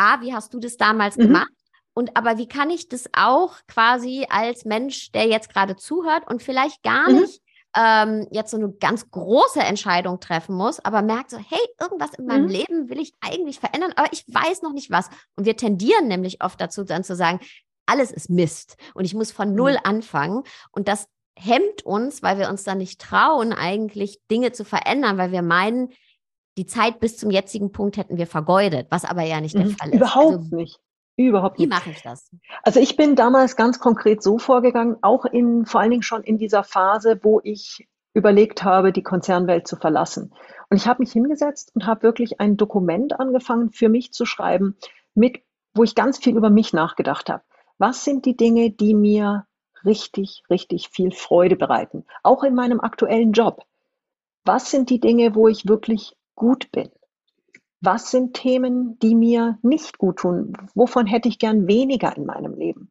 A, 0.02 0.22
wie 0.22 0.34
hast 0.34 0.54
du 0.54 0.60
das 0.60 0.78
damals 0.78 1.16
mhm. 1.18 1.24
gemacht? 1.24 1.52
Und 1.94 2.18
aber 2.18 2.38
wie 2.38 2.48
kann 2.48 2.70
ich 2.70 2.90
das 2.90 3.10
auch 3.14 3.56
quasi 3.68 4.26
als 4.30 4.66
Mensch, 4.66 5.12
der 5.12 5.28
jetzt 5.28 5.54
gerade 5.54 5.76
zuhört 5.76 6.24
und 6.28 6.42
vielleicht 6.42 6.82
gar 6.84 7.10
mhm. 7.10 7.22
nicht 7.22 7.42
ähm, 7.76 8.28
jetzt 8.32 8.52
so 8.52 8.58
eine 8.58 8.72
ganz 8.72 9.10
große 9.12 9.60
Entscheidung 9.60 10.20
treffen 10.20 10.56
muss, 10.56 10.84
aber 10.84 11.02
merkt 11.02 11.32
so, 11.32 11.38
hey, 11.38 11.60
irgendwas 11.80 12.14
in 12.18 12.26
meinem 12.26 12.46
mhm. 12.46 12.52
Leben 12.52 12.90
will 12.90 13.00
ich 13.00 13.14
eigentlich 13.22 13.60
verändern, 13.60 13.94
aber 13.96 14.12
ich 14.12 14.26
weiß 14.28 14.62
noch 14.62 14.74
nicht 14.74 14.92
was. 14.92 15.10
Und 15.36 15.46
wir 15.46 15.56
tendieren 15.56 16.08
nämlich 16.08 16.44
oft 16.44 16.60
dazu, 16.60 16.84
dann 16.84 17.04
zu 17.04 17.16
sagen, 17.16 17.40
alles 17.86 18.12
ist 18.12 18.30
Mist 18.30 18.78
und 18.94 19.06
ich 19.06 19.14
muss 19.14 19.32
von 19.32 19.54
Null 19.54 19.74
mhm. 19.74 19.80
anfangen. 19.84 20.44
Und 20.72 20.88
das 20.88 21.08
hemmt 21.38 21.86
uns, 21.86 22.24
weil 22.24 22.38
wir 22.38 22.50
uns 22.50 22.64
dann 22.64 22.78
nicht 22.78 23.00
trauen, 23.00 23.54
eigentlich 23.54 24.20
Dinge 24.30 24.52
zu 24.52 24.66
verändern, 24.66 25.18
weil 25.18 25.32
wir 25.32 25.42
meinen, 25.42 25.90
die 26.58 26.66
Zeit 26.66 27.00
bis 27.00 27.18
zum 27.18 27.32
jetzigen 27.32 27.72
Punkt 27.72 27.98
hätten 27.98 28.18
wir 28.18 28.28
vergeudet, 28.28 28.88
was 28.90 29.06
aber 29.06 29.24
ja 29.24 29.40
nicht 29.40 29.56
der 29.56 29.66
mhm. 29.66 29.72
Fall 29.72 29.90
ist. 29.90 29.96
Überhaupt 29.96 30.36
also, 30.38 30.56
nicht. 30.56 30.80
Überhaupt 31.18 31.60
nicht. 31.60 31.68
Wie 31.68 31.70
mache 31.70 31.90
ich 31.92 32.02
das? 32.02 32.30
Also 32.64 32.80
ich 32.80 32.96
bin 32.96 33.16
damals 33.16 33.56
ganz 33.56 33.80
konkret 33.80 34.24
so 34.24 34.38
vorgegangen, 34.38 34.98
auch 35.02 35.26
in, 35.26 35.66
vor 35.66 35.82
allen 35.82 35.92
Dingen 35.92 36.04
schon 36.04 36.24
in 36.24 36.38
dieser 36.38 36.64
Phase, 36.64 37.20
wo 37.22 37.42
ich 37.44 37.88
überlegt 38.14 38.64
habe, 38.64 38.92
die 38.92 39.04
Konzernwelt 39.04 39.68
zu 39.68 39.76
verlassen. 39.76 40.34
Und 40.70 40.78
ich 40.78 40.88
habe 40.88 41.02
mich 41.02 41.12
hingesetzt 41.12 41.72
und 41.76 41.86
habe 41.86 42.04
wirklich 42.04 42.40
ein 42.40 42.58
Dokument 42.58 43.20
angefangen 43.20 43.72
für 43.72 43.90
mich 43.90 44.12
zu 44.12 44.26
schreiben, 44.26 44.78
mit, 45.14 45.42
wo 45.74 45.84
ich 45.84 45.96
ganz 45.96 46.18
viel 46.18 46.36
über 46.36 46.50
mich 46.50 46.74
nachgedacht 46.74 47.30
habe. 47.30 47.44
Was 47.78 48.04
sind 48.04 48.26
die 48.26 48.36
Dinge, 48.36 48.72
die 48.72 48.94
mir 48.94 49.46
richtig, 49.86 50.44
richtig 50.50 50.90
viel 50.90 51.12
Freude 51.12 51.56
bereiten? 51.56 52.06
Auch 52.24 52.44
in 52.44 52.54
meinem 52.54 52.80
aktuellen 52.82 53.32
Job. 53.32 53.66
Was 54.44 54.72
sind 54.72 54.90
die 54.90 55.00
Dinge, 55.00 55.36
wo 55.36 55.48
ich 55.48 55.68
wirklich 55.68 56.16
gut 56.42 56.72
bin? 56.72 56.90
Was 57.82 58.10
sind 58.10 58.34
Themen, 58.34 58.98
die 58.98 59.14
mir 59.14 59.60
nicht 59.62 60.00
gut 60.00 60.18
tun? 60.18 60.58
Wovon 60.74 61.06
hätte 61.06 61.30
ich 61.30 61.38
gern 61.38 61.68
weniger 61.68 62.18
in 62.18 62.26
meinem 62.26 62.56
Leben? 62.56 62.90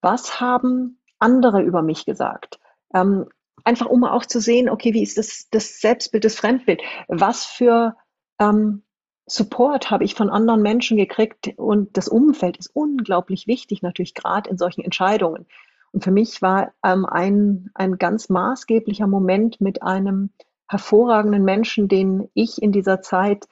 Was 0.00 0.40
haben 0.40 1.00
andere 1.20 1.62
über 1.62 1.82
mich 1.82 2.04
gesagt? 2.04 2.58
Ähm, 2.92 3.26
einfach 3.62 3.86
um 3.86 4.02
auch 4.02 4.26
zu 4.26 4.40
sehen, 4.40 4.68
okay, 4.68 4.92
wie 4.92 5.04
ist 5.04 5.18
das, 5.18 5.46
das 5.52 5.80
Selbstbild, 5.80 6.24
das 6.24 6.34
Fremdbild? 6.34 6.82
Was 7.06 7.44
für 7.44 7.96
ähm, 8.40 8.82
Support 9.26 9.92
habe 9.92 10.02
ich 10.02 10.16
von 10.16 10.28
anderen 10.28 10.62
Menschen 10.62 10.96
gekriegt? 10.96 11.52
Und 11.56 11.96
das 11.96 12.08
Umfeld 12.08 12.56
ist 12.56 12.74
unglaublich 12.74 13.46
wichtig, 13.46 13.82
natürlich 13.82 14.14
gerade 14.14 14.50
in 14.50 14.58
solchen 14.58 14.82
Entscheidungen. 14.82 15.46
Und 15.92 16.02
für 16.02 16.10
mich 16.10 16.42
war 16.42 16.72
ähm, 16.84 17.06
ein, 17.06 17.70
ein 17.74 17.98
ganz 17.98 18.28
maßgeblicher 18.28 19.06
Moment 19.06 19.60
mit 19.60 19.84
einem 19.84 20.30
hervorragenden 20.70 21.44
Menschen, 21.44 21.88
den 21.88 22.30
ich 22.32 22.62
in 22.62 22.70
dieser 22.70 23.02
Zeit 23.02 23.48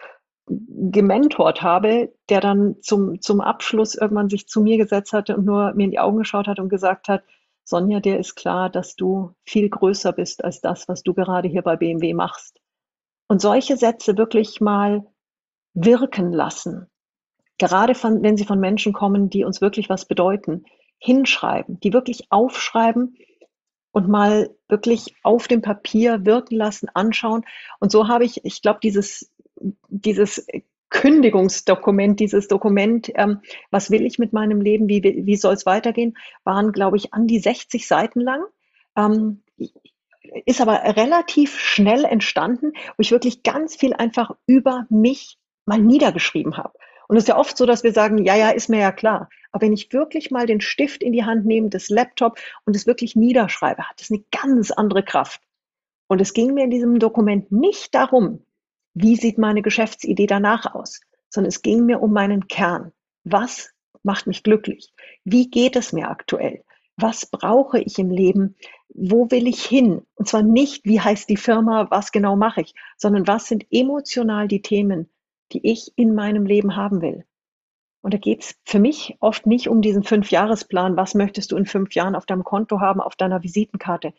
gementort 0.47 1.63
habe, 1.63 2.15
der 2.29 2.41
dann 2.41 2.77
zum, 2.81 3.21
zum 3.21 3.41
Abschluss 3.41 3.97
irgendwann 3.97 4.31
sich 4.31 4.47
zu 4.47 4.61
mir 4.61 4.79
gesetzt 4.79 5.13
hatte 5.13 5.37
und 5.37 5.45
nur 5.45 5.75
mir 5.75 5.85
in 5.85 5.91
die 5.91 5.99
Augen 5.99 6.19
geschaut 6.19 6.47
hat 6.47 6.61
und 6.61 6.69
gesagt 6.69 7.09
hat, 7.09 7.25
Sonja, 7.65 7.99
dir 7.99 8.19
ist 8.19 8.37
klar, 8.37 8.71
dass 8.71 8.95
du 8.95 9.35
viel 9.45 9.69
größer 9.69 10.13
bist 10.13 10.45
als 10.45 10.61
das, 10.61 10.89
was 10.89 11.03
du 11.03 11.13
gerade 11.13 11.49
hier 11.49 11.63
bei 11.63 11.77
BMW 11.77 12.15
machst. 12.15 12.61
Und 13.27 13.43
solche 13.43 13.77
Sätze 13.77 14.17
wirklich 14.17 14.61
mal 14.61 15.05
wirken 15.75 16.33
lassen. 16.33 16.87
Gerade 17.59 17.97
von, 17.97 18.23
wenn 18.23 18.37
sie 18.37 18.47
von 18.47 18.61
Menschen 18.61 18.93
kommen, 18.93 19.29
die 19.29 19.45
uns 19.45 19.61
wirklich 19.61 19.91
was 19.91 20.07
bedeuten, 20.07 20.65
hinschreiben, 20.99 21.81
die 21.81 21.93
wirklich 21.93 22.29
aufschreiben 22.31 23.17
und 23.93 24.09
mal 24.09 24.51
wirklich 24.69 25.15
auf 25.23 25.49
dem 25.49 25.63
Papier 25.63 26.25
wirken 26.25 26.57
lassen, 26.57 26.89
anschauen. 26.95 27.45
Und 27.81 27.91
so 27.91 28.09
habe 28.09 28.25
ich, 28.25 28.45
ich 28.45 28.63
glaube, 28.63 28.81
dieses 28.83 29.31
dieses 29.89 30.47
Kündigungsdokument, 30.91 32.19
dieses 32.19 32.49
Dokument, 32.49 33.11
ähm, 33.15 33.41
was 33.71 33.91
will 33.91 34.07
ich 34.07 34.19
mit 34.19 34.33
meinem 34.33 34.61
Leben, 34.61 34.89
wie, 34.89 35.03
wie 35.03 35.37
soll 35.37 35.55
es 35.55 35.67
weitergehen, 35.67 36.17
waren, 36.45 36.73
glaube 36.73 36.97
ich, 36.97 37.13
an 37.13 37.27
die 37.27 37.39
60 37.39 37.87
Seiten 37.87 38.21
lang. 38.21 38.43
Ähm, 38.97 39.43
ist 40.47 40.61
aber 40.61 40.83
relativ 40.97 41.59
schnell 41.59 42.05
entstanden, 42.05 42.73
wo 42.73 43.01
ich 43.01 43.11
wirklich 43.11 43.43
ganz 43.43 43.77
viel 43.77 43.95
einfach 43.95 44.31
über 44.47 44.87
mich 44.91 45.39
mal 45.65 45.79
niedergeschrieben 45.79 46.57
habe. 46.57 46.73
Und 47.07 47.17
es 47.17 47.25
ist 47.25 47.29
ja 47.29 47.39
oft 47.39 47.57
so, 47.57 47.65
dass 47.67 47.85
wir 47.85 47.93
sagen, 47.93 48.19
ja, 48.25 48.37
ja, 48.37 48.51
ist 48.51 48.69
mir 48.69 48.81
ja 48.81 48.93
klar. 48.93 49.29
Aber 49.51 49.67
wenn 49.67 49.73
ich 49.73 49.93
wirklich 49.93 50.31
mal 50.31 50.47
den 50.47 50.61
Stift 50.61 51.03
in 51.03 51.13
die 51.13 51.25
Hand 51.25 51.47
nehme, 51.47 51.69
das 51.69 51.89
Laptop 51.89 52.39
und 52.65 52.77
es 52.77 52.87
wirklich 52.87 53.17
niederschreibe, 53.17 53.89
hat 53.89 54.01
das 54.01 54.11
eine 54.11 54.23
ganz 54.31 54.71
andere 54.71 55.03
Kraft. 55.03 55.41
Und 56.07 56.21
es 56.21 56.33
ging 56.33 56.55
mir 56.55 56.65
in 56.65 56.71
diesem 56.71 56.99
Dokument 56.99 57.53
nicht 57.53 57.95
darum, 57.95 58.45
wie 58.95 59.17
sieht 59.17 59.39
meine 59.39 59.63
Geschäftsidee 59.63 60.27
danach 60.27 60.75
aus, 60.75 61.01
sondern 61.29 61.49
es 61.49 61.63
ging 61.63 61.85
mir 61.85 62.01
um 62.01 62.13
meinen 62.13 62.49
Kern. 62.49 62.93
Was 63.25 63.73
macht 64.03 64.27
mich 64.27 64.43
glücklich? 64.43 64.93
Wie 65.25 65.51
geht 65.51 65.77
es 65.77 65.93
mir 65.93 66.09
aktuell? 66.09 66.65
Was 66.97 67.27
brauche 67.27 67.79
ich 67.79 67.99
im 67.99 68.11
Leben? 68.11 68.57
Wo 68.89 69.31
will 69.31 69.47
ich 69.47 69.65
hin? 69.65 70.03
Und 70.17 70.29
zwar 70.29 70.43
nicht, 70.43 70.85
wie 70.85 71.01
heißt 71.01 71.29
die 71.29 71.37
Firma, 71.37 71.89
was 71.91 72.11
genau 72.11 72.35
mache 72.35 72.63
ich, 72.63 72.75
sondern 72.97 73.27
was 73.27 73.47
sind 73.47 73.67
emotional 73.71 74.49
die 74.49 74.63
Themen, 74.63 75.09
die 75.53 75.65
ich 75.65 75.93
in 75.95 76.15
meinem 76.15 76.45
Leben 76.45 76.75
haben 76.75 77.01
will. 77.01 77.25
Und 78.09 78.15
da 78.15 78.19
geht 78.19 78.43
es 78.43 78.55
für 78.65 78.79
mich 78.79 79.19
oft 79.21 79.47
nicht 79.47 79.69
um 79.69 79.83
diesen 79.83 80.03
Fünfjahresplan, 80.03 80.97
was 80.97 81.15
möchtest 81.15 81.53
du 81.53 81.59
in 81.59 81.67
fünf 81.67 81.95
Jahren 81.95 82.15
auf 82.15 82.25
deinem 82.25 82.43
Konto 82.43 82.81
haben, 82.81 83.03
auf 83.03 83.17
deiner 83.17 83.43
Visitenkarte, 83.43 84.15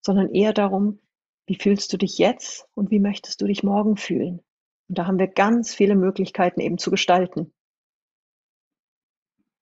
sondern 0.00 0.32
eher 0.32 0.52
darum, 0.52 1.00
wie 1.46 1.56
fühlst 1.56 1.92
du 1.92 1.96
dich 1.96 2.18
jetzt 2.18 2.68
und 2.74 2.92
wie 2.92 3.00
möchtest 3.00 3.40
du 3.40 3.46
dich 3.48 3.64
morgen 3.64 3.96
fühlen? 3.96 4.42
Und 4.88 4.96
da 4.96 5.08
haben 5.08 5.18
wir 5.18 5.26
ganz 5.26 5.74
viele 5.74 5.96
Möglichkeiten 5.96 6.60
eben 6.60 6.78
zu 6.78 6.92
gestalten. 6.92 7.52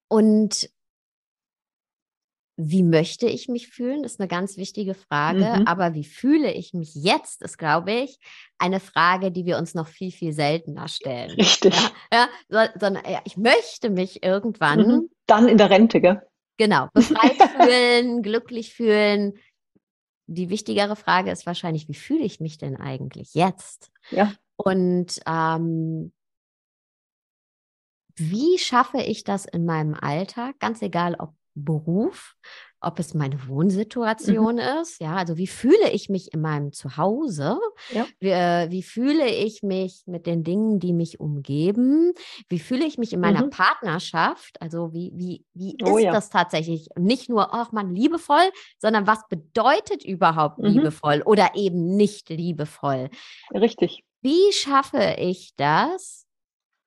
Und 0.08 0.70
wie 2.62 2.82
möchte 2.82 3.26
ich 3.26 3.48
mich 3.48 3.68
fühlen? 3.68 4.04
Ist 4.04 4.20
eine 4.20 4.28
ganz 4.28 4.56
wichtige 4.56 4.94
Frage. 4.94 5.60
Mhm. 5.60 5.66
Aber 5.66 5.94
wie 5.94 6.04
fühle 6.04 6.52
ich 6.52 6.74
mich 6.74 6.94
jetzt, 6.94 7.42
ist, 7.42 7.58
glaube 7.58 7.92
ich, 7.92 8.18
eine 8.58 8.80
Frage, 8.80 9.30
die 9.30 9.46
wir 9.46 9.56
uns 9.56 9.74
noch 9.74 9.88
viel, 9.88 10.12
viel 10.12 10.32
seltener 10.32 10.88
stellen. 10.88 11.30
Richtig. 11.30 11.74
Ja, 12.12 12.28
ja 12.52 12.68
sondern 12.78 13.04
ja, 13.10 13.20
ich 13.24 13.36
möchte 13.36 13.90
mich 13.90 14.22
irgendwann. 14.22 14.86
Mhm. 14.86 15.10
Dann 15.26 15.48
in 15.48 15.58
der 15.58 15.70
Rente, 15.70 16.00
gell? 16.00 16.22
Genau, 16.58 16.88
befreit 16.92 17.36
fühlen, 17.56 18.22
glücklich 18.22 18.74
fühlen, 18.74 19.34
die 20.32 20.48
wichtigere 20.48 20.94
Frage 20.94 21.32
ist 21.32 21.44
wahrscheinlich, 21.44 21.88
wie 21.88 21.94
fühle 21.94 22.22
ich 22.22 22.38
mich 22.38 22.56
denn 22.56 22.76
eigentlich 22.76 23.34
jetzt? 23.34 23.90
Ja. 24.10 24.32
Und 24.56 25.20
ähm, 25.26 26.12
wie 28.14 28.58
schaffe 28.58 28.98
ich 28.98 29.24
das 29.24 29.44
in 29.44 29.64
meinem 29.64 29.94
Alltag, 29.94 30.60
ganz 30.60 30.82
egal 30.82 31.16
ob 31.18 31.34
Beruf, 31.54 32.34
ob 32.80 32.98
es 32.98 33.12
meine 33.14 33.46
Wohnsituation 33.46 34.54
mhm. 34.54 34.80
ist, 34.80 35.00
ja, 35.00 35.16
also 35.16 35.36
wie 35.36 35.46
fühle 35.46 35.90
ich 35.90 36.08
mich 36.08 36.32
in 36.32 36.40
meinem 36.40 36.72
Zuhause, 36.72 37.58
ja. 37.92 38.06
wie, 38.18 38.30
äh, 38.30 38.70
wie, 38.70 38.82
fühle 38.82 39.28
ich 39.28 39.62
mich 39.62 40.02
mit 40.06 40.26
den 40.26 40.44
Dingen, 40.44 40.80
die 40.80 40.92
mich 40.92 41.20
umgeben, 41.20 42.12
wie 42.48 42.58
fühle 42.58 42.86
ich 42.86 42.96
mich 42.96 43.12
in 43.12 43.20
meiner 43.20 43.44
mhm. 43.44 43.50
Partnerschaft, 43.50 44.60
also 44.62 44.92
wie, 44.94 45.12
wie, 45.14 45.44
wie 45.54 45.76
oh, 45.84 45.98
ist 45.98 46.04
ja. 46.04 46.12
das 46.12 46.30
tatsächlich, 46.30 46.88
nicht 46.98 47.28
nur, 47.28 47.52
ach 47.52 47.72
man, 47.72 47.94
liebevoll, 47.94 48.50
sondern 48.78 49.06
was 49.06 49.28
bedeutet 49.28 50.04
überhaupt 50.04 50.58
mhm. 50.58 50.66
liebevoll 50.66 51.22
oder 51.26 51.50
eben 51.54 51.96
nicht 51.96 52.30
liebevoll. 52.30 53.10
Richtig. 53.52 54.04
Wie 54.22 54.52
schaffe 54.52 55.16
ich 55.18 55.54
das, 55.56 56.26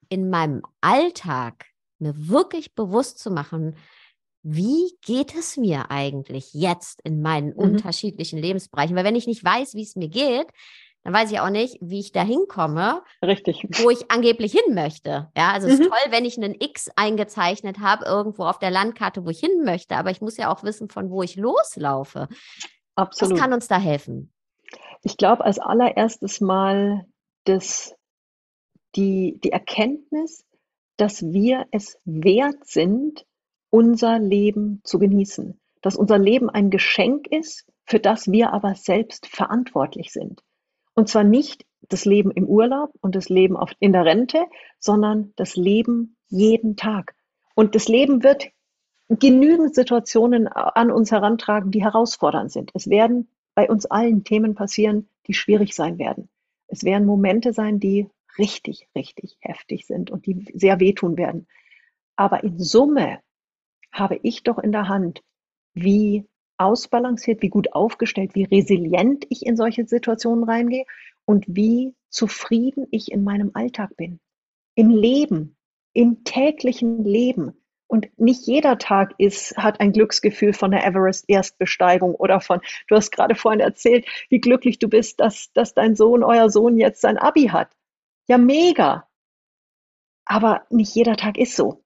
in 0.09 0.29
meinem 0.29 0.61
Alltag 0.81 1.65
mir 1.97 2.27
wirklich 2.29 2.75
bewusst 2.75 3.17
zu 3.17 3.31
machen, 3.31 3.75
wie 4.43 4.91
geht 5.01 5.35
es 5.35 5.57
mir 5.57 5.89
eigentlich 5.89 6.53
jetzt 6.53 7.01
in 7.03 7.21
meinen 7.21 7.49
mhm. 7.49 7.59
unterschiedlichen 7.59 8.39
Lebensbereichen? 8.39 8.95
Weil 8.95 9.05
wenn 9.05 9.15
ich 9.15 9.27
nicht 9.27 9.43
weiß, 9.43 9.73
wie 9.73 9.83
es 9.83 9.95
mir 9.95 10.09
geht, 10.09 10.47
dann 11.03 11.13
weiß 11.13 11.31
ich 11.31 11.39
auch 11.39 11.49
nicht, 11.49 11.77
wie 11.81 11.99
ich 11.99 12.11
da 12.11 12.23
hinkomme. 12.23 13.03
Richtig. 13.21 13.65
Wo 13.81 13.89
ich 13.89 14.09
angeblich 14.09 14.53
hin 14.53 14.73
möchte. 14.73 15.29
Ja, 15.35 15.51
also 15.51 15.67
es 15.67 15.73
ist 15.73 15.85
mhm. 15.85 15.89
toll, 15.89 16.11
wenn 16.11 16.25
ich 16.25 16.37
einen 16.37 16.55
X 16.57 16.89
eingezeichnet 16.95 17.79
habe, 17.79 18.05
irgendwo 18.05 18.45
auf 18.45 18.59
der 18.59 18.71
Landkarte, 18.71 19.25
wo 19.25 19.29
ich 19.29 19.39
hin 19.39 19.63
möchte, 19.63 19.95
aber 19.95 20.11
ich 20.11 20.21
muss 20.21 20.37
ja 20.37 20.53
auch 20.53 20.63
wissen, 20.63 20.89
von 20.89 21.09
wo 21.09 21.21
ich 21.21 21.35
loslaufe. 21.35 22.27
Absolut. 22.95 23.33
Was 23.33 23.39
kann 23.39 23.53
uns 23.53 23.67
da 23.67 23.77
helfen? 23.79 24.33
Ich 25.01 25.17
glaube, 25.17 25.43
als 25.43 25.59
allererstes 25.59 26.39
mal 26.39 27.05
das, 27.43 27.95
die, 28.95 29.39
die 29.43 29.51
Erkenntnis, 29.51 30.45
dass 30.95 31.21
wir 31.21 31.65
es 31.71 31.97
wert 32.05 32.65
sind, 32.65 33.25
unser 33.73 34.19
Leben 34.19 34.81
zu 34.83 34.99
genießen. 34.99 35.59
Dass 35.81 35.95
unser 35.95 36.19
Leben 36.19 36.47
ein 36.47 36.69
Geschenk 36.69 37.25
ist, 37.25 37.65
für 37.85 37.99
das 37.99 38.31
wir 38.31 38.53
aber 38.53 38.75
selbst 38.75 39.25
verantwortlich 39.25 40.13
sind. 40.13 40.43
Und 40.93 41.09
zwar 41.09 41.23
nicht 41.23 41.65
das 41.81 42.05
Leben 42.05 42.29
im 42.29 42.45
Urlaub 42.45 42.91
und 43.01 43.15
das 43.15 43.29
Leben 43.29 43.57
in 43.79 43.91
der 43.91 44.05
Rente, 44.05 44.45
sondern 44.79 45.33
das 45.37 45.55
Leben 45.55 46.15
jeden 46.29 46.77
Tag. 46.77 47.15
Und 47.55 47.73
das 47.73 47.87
Leben 47.87 48.21
wird 48.21 48.51
genügend 49.09 49.73
Situationen 49.73 50.47
an 50.47 50.91
uns 50.91 51.11
herantragen, 51.11 51.71
die 51.71 51.83
herausfordernd 51.83 52.51
sind. 52.51 52.69
Es 52.75 52.91
werden 52.91 53.27
bei 53.55 53.67
uns 53.67 53.87
allen 53.87 54.23
Themen 54.23 54.53
passieren, 54.53 55.09
die 55.25 55.33
schwierig 55.33 55.73
sein 55.73 55.97
werden. 55.97 56.29
Es 56.67 56.83
werden 56.83 57.07
Momente 57.07 57.53
sein, 57.53 57.79
die 57.79 58.07
richtig, 58.37 58.87
richtig 58.95 59.37
heftig 59.39 59.87
sind 59.87 60.11
und 60.11 60.27
die 60.27 60.45
sehr 60.53 60.79
wehtun 60.79 61.17
werden. 61.17 61.47
Aber 62.15 62.43
in 62.43 62.59
Summe 62.59 63.19
habe 63.93 64.19
ich 64.23 64.43
doch 64.43 64.57
in 64.57 64.71
der 64.71 64.89
Hand, 64.89 65.23
wie 65.73 66.25
ausbalanciert, 66.57 67.41
wie 67.41 67.49
gut 67.49 67.73
aufgestellt, 67.73 68.35
wie 68.35 68.43
resilient 68.43 69.25
ich 69.29 69.45
in 69.45 69.55
solche 69.55 69.85
Situationen 69.85 70.43
reingehe 70.43 70.85
und 71.25 71.45
wie 71.47 71.95
zufrieden 72.09 72.87
ich 72.91 73.11
in 73.11 73.23
meinem 73.23 73.51
Alltag 73.53 73.95
bin. 73.95 74.19
Im 74.75 74.89
Leben, 74.89 75.55
im 75.93 76.23
täglichen 76.23 77.03
Leben. 77.03 77.53
Und 77.87 78.09
nicht 78.17 78.47
jeder 78.47 78.79
Tag 78.79 79.13
ist, 79.19 79.55
hat 79.55 79.79
ein 79.79 79.91
Glücksgefühl 79.91 80.53
von 80.53 80.71
der 80.71 80.83
Everest-Erstbesteigung 80.85 82.15
oder 82.15 82.41
von, 82.41 82.59
du 82.87 82.95
hast 82.95 83.11
gerade 83.11 83.35
vorhin 83.35 83.59
erzählt, 83.59 84.07
wie 84.29 84.39
glücklich 84.39 84.79
du 84.79 84.89
bist, 84.89 85.19
dass, 85.19 85.51
dass 85.53 85.75
dein 85.75 85.95
Sohn, 85.95 86.23
euer 86.23 86.49
Sohn 86.49 86.77
jetzt 86.77 87.01
sein 87.01 87.19
Abi 87.19 87.47
hat. 87.47 87.75
Ja, 88.27 88.37
mega. 88.39 89.07
Aber 90.25 90.65
nicht 90.69 90.95
jeder 90.95 91.17
Tag 91.17 91.37
ist 91.37 91.55
so. 91.55 91.82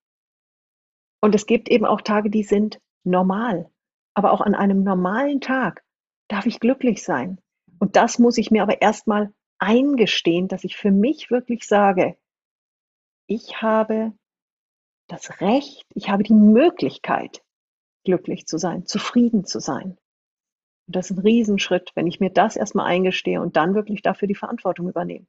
Und 1.22 1.36
es 1.36 1.46
gibt 1.46 1.70
eben 1.70 1.86
auch 1.86 2.02
Tage, 2.02 2.30
die 2.30 2.44
sind 2.44 2.80
normal. 3.04 3.70
Aber 4.14 4.32
auch 4.32 4.42
an 4.42 4.56
einem 4.56 4.84
normalen 4.84 5.42
Tag 5.42 5.84
darf 6.28 6.46
ich 6.46 6.60
glücklich 6.60 7.04
sein. 7.04 7.40
Und 7.80 7.96
das 7.96 8.20
muss 8.20 8.38
ich 8.38 8.52
mir 8.52 8.64
aber 8.64 8.82
erstmal 8.82 9.34
eingestehen, 9.60 10.48
dass 10.48 10.64
ich 10.64 10.78
für 10.78 10.92
mich 10.92 11.32
wirklich 11.32 11.68
sage, 11.68 12.18
ich 13.28 13.62
habe 13.62 14.14
das 15.08 15.42
Recht, 15.42 15.86
ich 15.94 16.10
habe 16.10 16.24
die 16.24 16.34
Möglichkeit, 16.34 17.44
glücklich 18.04 18.46
zu 18.46 18.58
sein, 18.58 18.86
zufrieden 18.86 19.46
zu 19.46 19.60
sein. 19.60 19.98
Und 20.88 20.96
das 20.96 21.12
ist 21.12 21.18
ein 21.18 21.22
Riesenschritt, 21.22 21.92
wenn 21.96 22.08
ich 22.08 22.20
mir 22.20 22.30
das 22.30 22.56
erstmal 22.56 22.86
eingestehe 22.86 23.42
und 23.42 23.58
dann 23.58 23.76
wirklich 23.76 24.02
dafür 24.02 24.28
die 24.28 24.36
Verantwortung 24.36 24.88
übernehme. 24.88 25.28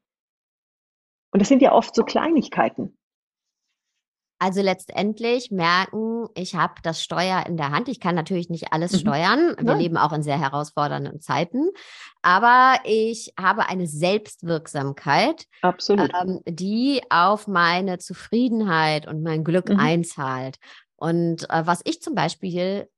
Und 1.32 1.40
das 1.40 1.48
sind 1.48 1.62
ja 1.62 1.72
oft 1.72 1.94
so 1.94 2.04
Kleinigkeiten. 2.04 2.96
Also 4.40 4.62
letztendlich 4.62 5.50
merken, 5.50 6.28
ich 6.36 6.54
habe 6.54 6.74
das 6.82 7.02
Steuer 7.02 7.44
in 7.46 7.56
der 7.56 7.70
Hand. 7.70 7.88
Ich 7.88 7.98
kann 7.98 8.14
natürlich 8.14 8.48
nicht 8.50 8.72
alles 8.72 8.92
mhm. 8.92 8.98
steuern. 8.98 9.54
Wir 9.58 9.72
ja. 9.72 9.78
leben 9.78 9.96
auch 9.96 10.12
in 10.12 10.22
sehr 10.22 10.38
herausfordernden 10.38 11.20
Zeiten. 11.20 11.70
Aber 12.22 12.76
ich 12.84 13.32
habe 13.38 13.68
eine 13.68 13.88
Selbstwirksamkeit, 13.88 15.46
ähm, 15.62 16.40
die 16.46 17.00
auf 17.10 17.48
meine 17.48 17.98
Zufriedenheit 17.98 19.08
und 19.08 19.22
mein 19.22 19.42
Glück 19.42 19.70
mhm. 19.70 19.80
einzahlt. 19.80 20.58
Und 20.94 21.50
äh, 21.50 21.66
was 21.66 21.80
ich 21.84 22.00
zum 22.00 22.14
Beispiel 22.14 22.88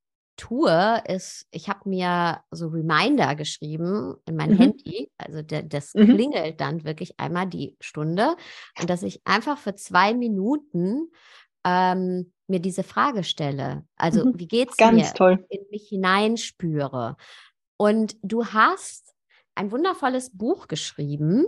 tue, 0.40 1.02
ist, 1.06 1.46
ich 1.50 1.68
habe 1.68 1.88
mir 1.88 2.42
so 2.50 2.68
Reminder 2.68 3.34
geschrieben 3.34 4.16
in 4.26 4.36
mein 4.36 4.52
mhm. 4.52 4.56
Handy. 4.56 5.12
Also 5.18 5.42
de, 5.42 5.62
das 5.66 5.94
mhm. 5.94 6.14
klingelt 6.14 6.60
dann 6.60 6.84
wirklich 6.84 7.20
einmal 7.20 7.46
die 7.46 7.76
Stunde. 7.80 8.36
Und 8.80 8.88
dass 8.88 9.02
ich 9.02 9.20
einfach 9.26 9.58
für 9.58 9.74
zwei 9.74 10.14
Minuten 10.14 11.10
ähm, 11.64 12.32
mir 12.48 12.60
diese 12.60 12.82
Frage 12.82 13.22
stelle. 13.22 13.84
Also, 13.96 14.24
mhm. 14.24 14.38
wie 14.38 14.48
geht 14.48 14.70
es 14.70 14.78
mir? 14.78 15.04
Toll. 15.14 15.44
In 15.50 15.60
mich 15.70 15.88
hineinspüre. 15.88 17.16
Und 17.76 18.16
du 18.22 18.46
hast 18.46 19.14
ein 19.54 19.70
wundervolles 19.70 20.36
Buch 20.36 20.68
geschrieben. 20.68 21.46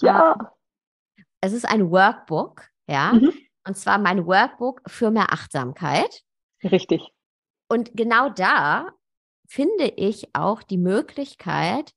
Ja. 0.00 0.36
Ähm, 0.38 1.24
es 1.40 1.52
ist 1.52 1.68
ein 1.68 1.90
Workbook, 1.90 2.68
ja. 2.88 3.12
Mhm. 3.12 3.32
Und 3.64 3.76
zwar 3.76 3.98
mein 3.98 4.26
Workbook 4.26 4.82
für 4.86 5.10
mehr 5.10 5.32
Achtsamkeit. 5.32 6.22
Richtig. 6.64 7.12
Und 7.68 7.90
genau 7.94 8.28
da 8.30 8.88
finde 9.46 9.92
ich 9.96 10.34
auch 10.34 10.62
die 10.62 10.78
Möglichkeit, 10.78 11.92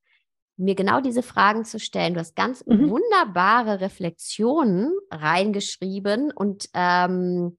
mir 0.57 0.75
genau 0.75 1.01
diese 1.01 1.23
Fragen 1.23 1.65
zu 1.65 1.79
stellen. 1.79 2.13
Du 2.13 2.19
hast 2.19 2.35
ganz 2.35 2.65
mhm. 2.65 2.89
wunderbare 2.89 3.81
Reflexionen 3.81 4.93
reingeschrieben 5.09 6.31
und 6.31 6.69
ähm, 6.73 7.57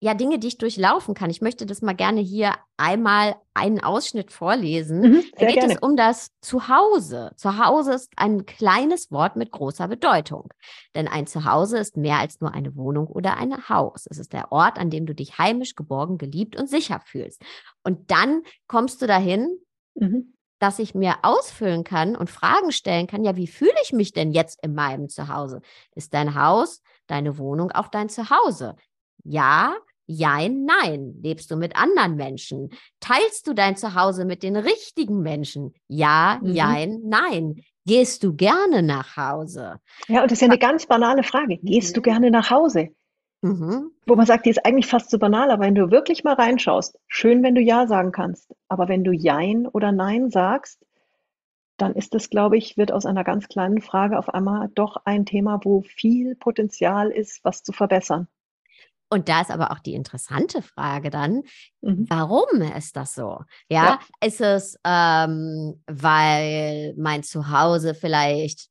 ja, 0.00 0.14
Dinge, 0.14 0.38
die 0.38 0.46
ich 0.46 0.58
durchlaufen 0.58 1.14
kann. 1.14 1.28
Ich 1.28 1.40
möchte 1.40 1.66
das 1.66 1.82
mal 1.82 1.94
gerne 1.94 2.20
hier 2.20 2.54
einmal 2.76 3.34
einen 3.52 3.80
Ausschnitt 3.80 4.30
vorlesen. 4.30 5.00
Mhm, 5.00 5.24
da 5.36 5.46
geht 5.46 5.56
gerne. 5.56 5.74
es 5.74 5.80
um 5.80 5.96
das 5.96 6.30
Zuhause. 6.40 7.32
Zuhause 7.36 7.94
ist 7.94 8.12
ein 8.16 8.46
kleines 8.46 9.10
Wort 9.10 9.34
mit 9.34 9.50
großer 9.50 9.88
Bedeutung. 9.88 10.52
Denn 10.94 11.08
ein 11.08 11.26
Zuhause 11.26 11.78
ist 11.78 11.96
mehr 11.96 12.18
als 12.18 12.40
nur 12.40 12.54
eine 12.54 12.76
Wohnung 12.76 13.08
oder 13.08 13.38
ein 13.38 13.68
Haus. 13.68 14.06
Es 14.08 14.18
ist 14.18 14.32
der 14.32 14.52
Ort, 14.52 14.78
an 14.78 14.90
dem 14.90 15.04
du 15.04 15.14
dich 15.16 15.38
heimisch, 15.38 15.74
geborgen, 15.74 16.16
geliebt 16.16 16.54
und 16.56 16.70
sicher 16.70 17.00
fühlst. 17.04 17.42
Und 17.82 18.12
dann 18.12 18.42
kommst 18.68 19.02
du 19.02 19.08
dahin, 19.08 19.58
mhm. 19.96 20.32
dass 20.60 20.78
ich 20.78 20.94
mir 20.94 21.16
ausfüllen 21.22 21.82
kann 21.82 22.14
und 22.14 22.30
Fragen 22.30 22.70
stellen 22.70 23.08
kann. 23.08 23.24
Ja, 23.24 23.34
wie 23.34 23.48
fühle 23.48 23.74
ich 23.82 23.92
mich 23.92 24.12
denn 24.12 24.30
jetzt 24.30 24.62
in 24.62 24.76
meinem 24.76 25.08
Zuhause? 25.08 25.60
Ist 25.96 26.14
dein 26.14 26.40
Haus, 26.40 26.82
deine 27.08 27.36
Wohnung 27.36 27.72
auch 27.72 27.88
dein 27.88 28.08
Zuhause? 28.08 28.76
Ja, 29.24 29.74
Jein, 30.10 30.64
nein. 30.64 31.18
Lebst 31.22 31.50
du 31.50 31.56
mit 31.56 31.76
anderen 31.76 32.16
Menschen? 32.16 32.70
Teilst 32.98 33.46
du 33.46 33.52
dein 33.52 33.76
Zuhause 33.76 34.24
mit 34.24 34.42
den 34.42 34.56
richtigen 34.56 35.20
Menschen? 35.20 35.74
Ja, 35.86 36.40
mhm. 36.42 36.54
jein, 36.54 37.00
nein. 37.04 37.62
Gehst 37.84 38.24
du 38.24 38.34
gerne 38.34 38.82
nach 38.82 39.18
Hause? 39.18 39.80
Ja, 40.08 40.22
und 40.22 40.30
das 40.30 40.38
ist 40.38 40.40
ja 40.40 40.48
eine 40.48 40.58
ganz 40.58 40.86
banale 40.86 41.22
Frage. 41.22 41.58
Gehst 41.58 41.90
mhm. 41.90 41.94
du 41.94 42.02
gerne 42.02 42.30
nach 42.30 42.50
Hause? 42.50 42.88
Mhm. 43.42 43.90
Wo 44.06 44.16
man 44.16 44.24
sagt, 44.24 44.46
die 44.46 44.50
ist 44.50 44.64
eigentlich 44.64 44.86
fast 44.86 45.10
so 45.10 45.18
banal, 45.18 45.50
aber 45.50 45.64
wenn 45.64 45.74
du 45.74 45.90
wirklich 45.90 46.24
mal 46.24 46.34
reinschaust, 46.34 46.98
schön, 47.06 47.42
wenn 47.42 47.54
du 47.54 47.60
Ja 47.60 47.86
sagen 47.86 48.10
kannst. 48.10 48.54
Aber 48.68 48.88
wenn 48.88 49.04
du 49.04 49.12
Jein 49.12 49.66
oder 49.66 49.92
Nein 49.92 50.30
sagst, 50.30 50.82
dann 51.76 51.94
ist 51.94 52.14
das, 52.14 52.30
glaube 52.30 52.56
ich, 52.56 52.78
wird 52.78 52.92
aus 52.92 53.04
einer 53.04 53.24
ganz 53.24 53.46
kleinen 53.46 53.82
Frage 53.82 54.18
auf 54.18 54.30
einmal 54.30 54.70
doch 54.74 54.96
ein 55.04 55.26
Thema, 55.26 55.60
wo 55.64 55.82
viel 55.82 56.34
Potenzial 56.34 57.10
ist, 57.10 57.44
was 57.44 57.62
zu 57.62 57.72
verbessern. 57.72 58.26
Und 59.10 59.28
da 59.28 59.40
ist 59.40 59.50
aber 59.50 59.70
auch 59.72 59.78
die 59.78 59.94
interessante 59.94 60.62
Frage 60.62 61.10
dann, 61.10 61.42
mhm. 61.80 62.06
warum 62.08 62.60
ist 62.76 62.96
das 62.96 63.14
so? 63.14 63.40
Ja, 63.68 63.84
ja. 63.84 64.26
ist 64.26 64.40
es, 64.40 64.78
ähm, 64.84 65.82
weil 65.86 66.94
mein 66.96 67.22
Zuhause 67.22 67.94
vielleicht 67.94 68.68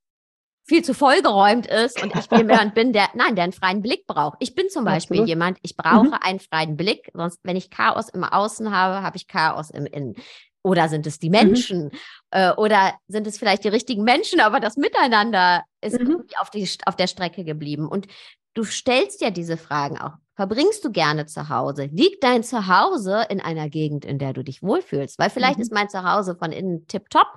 viel 0.67 0.83
zu 0.83 0.93
vollgeräumt 0.93 1.65
ist 1.65 2.03
und 2.03 2.13
ich 2.13 2.29
jemand 2.37 2.75
bin, 2.75 2.91
der, 2.91 3.09
nein, 3.13 3.35
der 3.35 3.45
einen 3.45 3.53
freien 3.53 3.81
Blick 3.81 4.05
braucht. 4.05 4.37
Ich 4.41 4.53
bin 4.53 4.69
zum 4.69 4.83
Beispiel 4.83 5.17
Absolut. 5.17 5.29
jemand, 5.29 5.57
ich 5.61 5.77
brauche 5.77 6.07
mhm. 6.07 6.17
einen 6.19 6.39
freien 6.41 6.75
Blick, 6.75 7.09
sonst, 7.13 7.39
wenn 7.43 7.55
ich 7.55 7.69
Chaos 7.69 8.09
im 8.09 8.25
Außen 8.25 8.69
habe, 8.69 9.01
habe 9.01 9.15
ich 9.15 9.27
Chaos 9.27 9.69
im 9.69 9.85
Innen. 9.85 10.15
Oder 10.63 10.89
sind 10.89 11.07
es 11.07 11.19
die 11.19 11.29
mhm. 11.29 11.35
Menschen? 11.35 11.83
Mhm. 11.85 11.91
Äh, 12.31 12.51
oder 12.51 12.95
sind 13.07 13.25
es 13.27 13.37
vielleicht 13.37 13.63
die 13.63 13.69
richtigen 13.69 14.03
Menschen, 14.03 14.41
aber 14.41 14.59
das 14.59 14.75
Miteinander 14.75 15.63
ist 15.81 15.99
mhm. 15.99 16.25
auf, 16.39 16.49
die, 16.49 16.69
auf 16.85 16.97
der 16.97 17.07
Strecke 17.07 17.45
geblieben. 17.45 17.87
Und 17.87 18.07
du 18.53 18.65
stellst 18.65 19.21
ja 19.21 19.31
diese 19.31 19.55
Fragen 19.55 19.97
auch 19.97 20.15
verbringst 20.37 20.85
du 20.85 20.91
gerne 20.91 21.25
zu 21.25 21.49
Hause? 21.49 21.89
Liegt 21.91 22.23
dein 22.23 22.43
Zuhause 22.43 23.25
in 23.29 23.41
einer 23.41 23.69
Gegend, 23.69 24.05
in 24.05 24.19
der 24.19 24.31
du 24.31 24.43
dich 24.43 24.63
wohlfühlst? 24.63 25.19
Weil 25.19 25.29
vielleicht 25.29 25.57
mhm. 25.57 25.63
ist 25.63 25.73
mein 25.73 25.89
Zuhause 25.89 26.35
von 26.35 26.53
innen 26.53 26.87
tipptopp, 26.87 27.27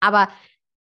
aber 0.00 0.28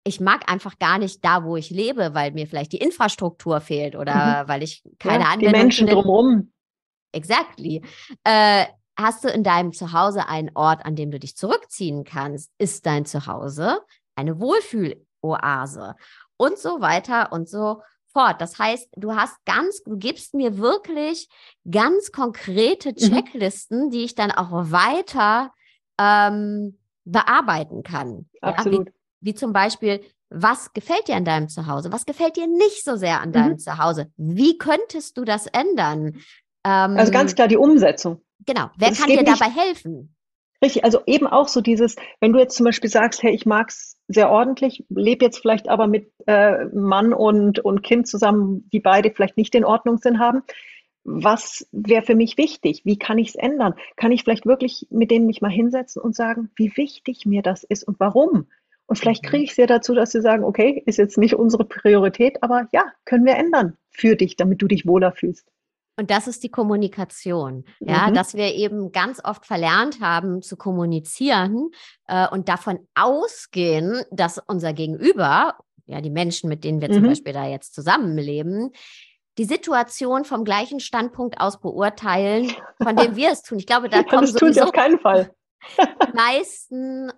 ich 0.04 0.18
mag 0.18 0.50
einfach 0.50 0.78
gar 0.78 0.96
nicht 0.96 1.22
da, 1.22 1.44
wo 1.44 1.56
ich 1.56 1.68
lebe, 1.68 2.14
weil 2.14 2.32
mir 2.32 2.46
vielleicht 2.46 2.72
die 2.72 2.78
Infrastruktur 2.78 3.60
fehlt 3.60 3.96
oder 3.96 4.44
mhm. 4.44 4.48
weil 4.48 4.62
ich 4.62 4.82
keine 4.98 5.24
ja, 5.24 5.30
Anwendung 5.30 5.52
Die 5.52 5.58
Menschen 5.58 5.86
drumherum. 5.88 6.52
Exactly. 7.12 7.82
Äh, 8.24 8.64
hast 8.96 9.24
du 9.24 9.28
in 9.28 9.44
deinem 9.44 9.74
Zuhause 9.74 10.26
einen 10.28 10.50
Ort, 10.54 10.86
an 10.86 10.96
dem 10.96 11.10
du 11.10 11.18
dich 11.18 11.36
zurückziehen 11.36 12.04
kannst? 12.04 12.50
Ist 12.56 12.86
dein 12.86 13.04
Zuhause 13.04 13.80
eine 14.14 14.40
Wohlfühloase? 14.40 15.96
und 16.40 16.58
so 16.58 16.80
weiter 16.80 17.32
und 17.32 17.50
so 17.50 17.82
fort. 18.12 18.40
Das 18.40 18.58
heißt, 18.58 18.88
du 18.96 19.14
hast 19.14 19.36
ganz, 19.44 19.82
du 19.82 19.96
gibst 19.96 20.34
mir 20.34 20.58
wirklich 20.58 21.28
ganz 21.70 22.12
konkrete 22.12 22.90
mhm. 22.90 22.96
Checklisten, 22.96 23.86
mhm. 23.86 23.90
die 23.90 24.04
ich 24.04 24.14
dann 24.14 24.30
auch 24.30 24.50
weiter 24.50 25.52
ähm, 25.98 26.78
bearbeiten 27.04 27.82
kann. 27.82 28.28
Absolut. 28.40 28.88
Ja, 28.88 28.92
wie, 29.20 29.30
wie 29.30 29.34
zum 29.34 29.52
Beispiel, 29.52 30.02
was 30.30 30.72
gefällt 30.72 31.08
dir 31.08 31.16
an 31.16 31.24
deinem 31.24 31.48
Zuhause? 31.48 31.92
Was 31.92 32.06
gefällt 32.06 32.36
dir 32.36 32.46
nicht 32.46 32.84
so 32.84 32.96
sehr 32.96 33.20
an 33.20 33.32
deinem 33.32 33.52
mhm. 33.52 33.58
Zuhause? 33.58 34.10
Wie 34.16 34.58
könntest 34.58 35.16
du 35.16 35.24
das 35.24 35.46
ändern? 35.46 36.20
Ähm, 36.64 36.96
also 36.96 37.10
ganz 37.10 37.34
klar 37.34 37.48
die 37.48 37.56
Umsetzung. 37.56 38.22
Genau. 38.46 38.70
Wer 38.76 38.88
also 38.88 39.02
kann 39.02 39.10
dir 39.10 39.24
dabei 39.24 39.50
helfen? 39.50 40.14
Richtig, 40.62 40.84
also 40.84 41.00
eben 41.06 41.26
auch 41.26 41.48
so 41.48 41.62
dieses, 41.62 41.96
wenn 42.20 42.32
du 42.32 42.38
jetzt 42.38 42.56
zum 42.56 42.64
Beispiel 42.64 42.90
sagst, 42.90 43.22
hey, 43.22 43.34
ich 43.34 43.46
mag's 43.46 43.96
sehr 44.08 44.30
ordentlich, 44.30 44.84
lebe 44.90 45.24
jetzt 45.24 45.38
vielleicht 45.38 45.68
aber 45.68 45.86
mit 45.86 46.12
äh, 46.26 46.66
Mann 46.66 47.14
und, 47.14 47.60
und 47.60 47.82
Kind 47.82 48.06
zusammen, 48.06 48.68
die 48.70 48.80
beide 48.80 49.10
vielleicht 49.10 49.38
nicht 49.38 49.54
in 49.54 49.64
Ordnung 49.64 49.98
sind 49.98 50.18
haben. 50.18 50.42
Was 51.02 51.66
wäre 51.72 52.02
für 52.02 52.14
mich 52.14 52.36
wichtig? 52.36 52.82
Wie 52.84 52.98
kann 52.98 53.16
ich 53.16 53.28
es 53.28 53.34
ändern? 53.36 53.74
Kann 53.96 54.12
ich 54.12 54.22
vielleicht 54.22 54.44
wirklich 54.44 54.86
mit 54.90 55.10
denen 55.10 55.26
mich 55.26 55.40
mal 55.40 55.50
hinsetzen 55.50 56.02
und 56.02 56.14
sagen, 56.14 56.50
wie 56.56 56.76
wichtig 56.76 57.24
mir 57.24 57.40
das 57.40 57.64
ist 57.64 57.84
und 57.84 57.98
warum? 57.98 58.46
Und 58.86 58.96
vielleicht 58.96 59.22
mhm. 59.22 59.28
kriege 59.28 59.44
ich 59.44 59.52
es 59.52 59.56
ja 59.56 59.66
dazu, 59.66 59.94
dass 59.94 60.10
sie 60.10 60.20
sagen, 60.20 60.44
okay, 60.44 60.82
ist 60.84 60.98
jetzt 60.98 61.16
nicht 61.16 61.34
unsere 61.34 61.64
Priorität, 61.64 62.42
aber 62.42 62.68
ja, 62.72 62.84
können 63.06 63.24
wir 63.24 63.36
ändern 63.36 63.78
für 63.88 64.14
dich, 64.14 64.36
damit 64.36 64.60
du 64.60 64.66
dich 64.66 64.86
wohler 64.86 65.12
fühlst. 65.12 65.50
Und 66.00 66.10
das 66.10 66.26
ist 66.26 66.42
die 66.42 66.50
Kommunikation, 66.50 67.66
ja, 67.78 68.08
mhm. 68.08 68.14
dass 68.14 68.32
wir 68.32 68.54
eben 68.54 68.90
ganz 68.90 69.22
oft 69.22 69.44
verlernt 69.44 70.00
haben 70.00 70.40
zu 70.40 70.56
kommunizieren 70.56 71.68
äh, 72.06 72.26
und 72.26 72.48
davon 72.48 72.88
ausgehen, 72.94 74.02
dass 74.10 74.38
unser 74.46 74.72
Gegenüber, 74.72 75.56
ja, 75.84 76.00
die 76.00 76.08
Menschen, 76.08 76.48
mit 76.48 76.64
denen 76.64 76.80
wir 76.80 76.88
mhm. 76.88 76.94
zum 76.94 77.02
Beispiel 77.02 77.34
da 77.34 77.46
jetzt 77.46 77.74
zusammenleben, 77.74 78.70
die 79.36 79.44
Situation 79.44 80.24
vom 80.24 80.42
gleichen 80.42 80.80
Standpunkt 80.80 81.38
aus 81.38 81.60
beurteilen, 81.60 82.50
von 82.82 82.96
dem 82.96 83.14
wir 83.14 83.32
es 83.32 83.42
tun. 83.42 83.58
Ich 83.58 83.66
glaube, 83.66 83.90
da 83.90 84.02
kommen 84.02 84.22
das 84.22 84.32
tun 84.32 84.54
sie 84.54 84.62
auf 84.62 84.72
keinen 84.72 85.00
Fall. 85.00 85.34
die 85.76 86.16
meisten 86.16 87.12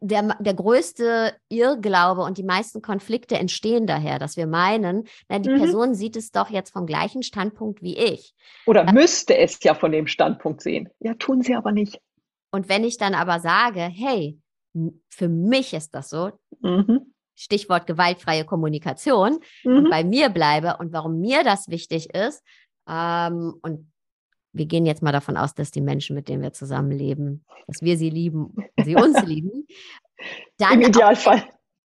der, 0.00 0.36
der 0.40 0.54
größte 0.54 1.34
Irrglaube 1.48 2.22
und 2.22 2.38
die 2.38 2.44
meisten 2.44 2.82
Konflikte 2.82 3.36
entstehen 3.38 3.86
daher, 3.86 4.18
dass 4.18 4.36
wir 4.36 4.46
meinen, 4.46 5.04
na, 5.28 5.38
die 5.38 5.50
mhm. 5.50 5.58
Person 5.58 5.94
sieht 5.94 6.16
es 6.16 6.30
doch 6.30 6.50
jetzt 6.50 6.72
vom 6.72 6.86
gleichen 6.86 7.22
Standpunkt 7.22 7.82
wie 7.82 7.96
ich. 7.96 8.34
Oder 8.66 8.86
äh, 8.86 8.92
müsste 8.92 9.36
es 9.36 9.62
ja 9.62 9.74
von 9.74 9.92
dem 9.92 10.06
Standpunkt 10.06 10.60
sehen. 10.60 10.88
Ja, 11.00 11.14
tun 11.14 11.42
sie 11.42 11.54
aber 11.54 11.72
nicht. 11.72 12.00
Und 12.50 12.68
wenn 12.68 12.84
ich 12.84 12.98
dann 12.98 13.14
aber 13.14 13.40
sage, 13.40 13.80
hey, 13.80 14.38
für 15.08 15.28
mich 15.28 15.74
ist 15.74 15.94
das 15.94 16.10
so, 16.10 16.30
mhm. 16.60 17.14
Stichwort 17.36 17.86
gewaltfreie 17.86 18.44
Kommunikation, 18.44 19.38
mhm. 19.64 19.76
und 19.76 19.90
bei 19.90 20.04
mir 20.04 20.28
bleibe 20.28 20.76
und 20.78 20.92
warum 20.92 21.20
mir 21.20 21.42
das 21.42 21.68
wichtig 21.68 22.14
ist, 22.14 22.42
ähm, 22.88 23.54
und 23.62 23.90
wir 24.54 24.66
gehen 24.66 24.86
jetzt 24.86 25.02
mal 25.02 25.12
davon 25.12 25.36
aus, 25.36 25.54
dass 25.54 25.70
die 25.70 25.80
Menschen, 25.80 26.14
mit 26.14 26.28
denen 26.28 26.42
wir 26.42 26.52
zusammenleben, 26.52 27.44
dass 27.66 27.82
wir 27.82 27.98
sie 27.98 28.10
lieben, 28.10 28.54
sie 28.82 28.96
uns 28.96 29.22
lieben, 29.26 29.66
dann 30.58 30.80
im 30.80 30.88
Idealfall 30.88 31.44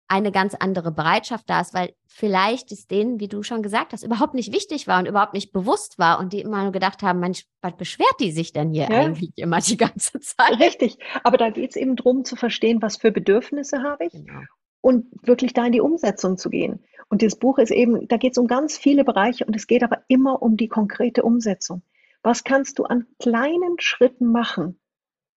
eine 0.09 0.33
ganz 0.33 0.55
andere 0.55 0.91
Bereitschaft 0.91 1.49
da 1.51 1.61
ist, 1.61 1.75
weil 1.75 1.93
vielleicht 2.07 2.73
ist 2.73 2.91
denen, 2.91 3.21
wie 3.21 3.29
du 3.29 3.43
schon 3.43 3.63
gesagt 3.63 3.93
hast, 3.93 4.03
überhaupt 4.03 4.33
nicht 4.33 4.53
wichtig 4.55 4.87
war 4.87 4.99
und 4.99 5.07
überhaupt 5.07 5.35
nicht 5.35 5.53
bewusst 5.53 5.99
war 5.99 6.19
und 6.19 6.33
die 6.33 6.41
immer 6.41 6.63
nur 6.63 6.73
gedacht 6.73 7.03
haben, 7.03 7.21
Mensch, 7.21 7.45
was 7.61 7.77
beschwert 7.77 8.15
die 8.19 8.33
sich 8.33 8.55
denn 8.55 8.71
hier 8.71 8.89
ja. 8.91 9.01
eigentlich 9.01 9.31
immer 9.37 9.61
die 9.61 9.77
ganze 9.77 10.19
Zeit? 10.21 10.59
Richtig, 10.59 10.99
aber 11.23 11.37
da 11.37 11.51
geht 11.51 11.71
es 11.71 11.77
eben 11.77 11.95
darum 11.95 12.25
zu 12.25 12.37
verstehen, 12.37 12.81
was 12.81 12.97
für 12.97 13.13
Bedürfnisse 13.13 13.83
habe 13.83 14.07
ich 14.07 14.13
genau. 14.13 14.41
und 14.81 15.07
wirklich 15.23 15.53
da 15.53 15.67
in 15.67 15.73
die 15.73 15.83
Umsetzung 15.83 16.39
zu 16.39 16.49
gehen. 16.49 16.83
Und 17.11 17.23
das 17.23 17.37
Buch 17.37 17.59
ist 17.59 17.71
eben, 17.71 18.09
da 18.09 18.17
geht 18.17 18.33
es 18.33 18.39
um 18.39 18.47
ganz 18.47 18.79
viele 18.79 19.05
Bereiche 19.05 19.45
und 19.45 19.55
es 19.57 19.67
geht 19.67 19.83
aber 19.83 20.03
immer 20.09 20.41
um 20.41 20.57
die 20.57 20.69
konkrete 20.69 21.23
Umsetzung. 21.23 21.83
Was 22.23 22.45
kannst 22.45 22.79
du 22.79 22.85
an 22.85 23.07
kleinen 23.19 23.79
Schritten 23.79 24.31
machen, 24.31 24.81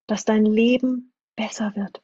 dass 0.06 0.24
dein 0.24 0.44
Leben 0.44 1.12
besser 1.36 1.74
wird? 1.76 2.02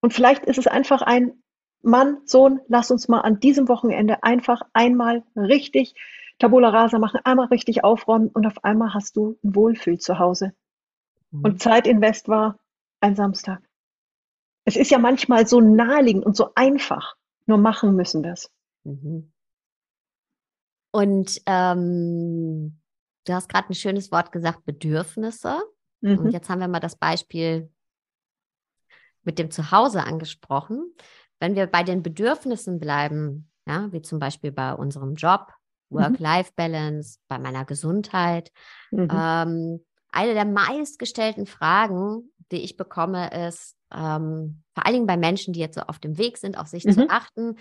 Und 0.00 0.12
vielleicht 0.12 0.44
ist 0.44 0.58
es 0.58 0.66
einfach 0.66 1.02
ein 1.02 1.42
Mann, 1.82 2.18
Sohn, 2.26 2.60
lass 2.68 2.90
uns 2.90 3.08
mal 3.08 3.20
an 3.20 3.40
diesem 3.40 3.68
Wochenende 3.68 4.22
einfach 4.22 4.62
einmal 4.72 5.24
richtig 5.34 5.94
Tabula 6.38 6.70
Rasa 6.70 6.98
machen, 6.98 7.20
einmal 7.24 7.46
richtig 7.46 7.84
aufräumen 7.84 8.28
und 8.28 8.46
auf 8.46 8.64
einmal 8.64 8.94
hast 8.94 9.16
du 9.16 9.38
ein 9.44 9.54
Wohlfühl 9.54 9.98
zu 9.98 10.18
Hause. 10.18 10.54
Mhm. 11.30 11.44
Und 11.44 11.62
Zeitinvest 11.62 12.28
war 12.28 12.58
ein 13.00 13.16
Samstag. 13.16 13.62
Es 14.64 14.76
ist 14.76 14.90
ja 14.90 14.98
manchmal 14.98 15.46
so 15.46 15.60
naheliegend 15.60 16.24
und 16.24 16.36
so 16.36 16.50
einfach, 16.54 17.16
nur 17.46 17.58
machen 17.58 17.96
müssen 17.96 18.22
wir 18.22 18.32
es. 18.32 18.52
Mhm. 18.84 19.32
Und 20.92 21.42
ähm, 21.46 22.81
du 23.24 23.32
hast 23.32 23.48
gerade 23.48 23.68
ein 23.70 23.74
schönes 23.74 24.10
Wort 24.12 24.32
gesagt, 24.32 24.64
Bedürfnisse. 24.64 25.60
Mhm. 26.00 26.18
Und 26.18 26.30
jetzt 26.32 26.48
haben 26.48 26.60
wir 26.60 26.68
mal 26.68 26.80
das 26.80 26.96
Beispiel 26.96 27.70
mit 29.22 29.38
dem 29.38 29.50
Zuhause 29.50 30.04
angesprochen. 30.04 30.94
Wenn 31.38 31.54
wir 31.54 31.66
bei 31.66 31.82
den 31.82 32.02
Bedürfnissen 32.02 32.78
bleiben, 32.78 33.50
ja, 33.66 33.92
wie 33.92 34.02
zum 34.02 34.18
Beispiel 34.18 34.52
bei 34.52 34.74
unserem 34.74 35.14
Job, 35.14 35.52
mhm. 35.90 35.98
Work-Life-Balance, 35.98 37.18
bei 37.28 37.38
meiner 37.38 37.64
Gesundheit, 37.64 38.50
mhm. 38.90 39.08
ähm, 39.10 39.84
eine 40.10 40.34
der 40.34 40.44
meistgestellten 40.44 41.46
Fragen, 41.46 42.30
die 42.50 42.62
ich 42.62 42.76
bekomme, 42.76 43.48
ist, 43.48 43.76
ähm, 43.92 44.62
vor 44.74 44.86
allen 44.86 44.94
Dingen 44.94 45.06
bei 45.06 45.16
Menschen, 45.16 45.52
die 45.52 45.60
jetzt 45.60 45.76
so 45.76 45.82
auf 45.82 45.98
dem 45.98 46.18
Weg 46.18 46.38
sind, 46.38 46.58
auf 46.58 46.66
sich 46.66 46.84
mhm. 46.84 46.92
zu 46.92 47.10
achten, 47.10 47.56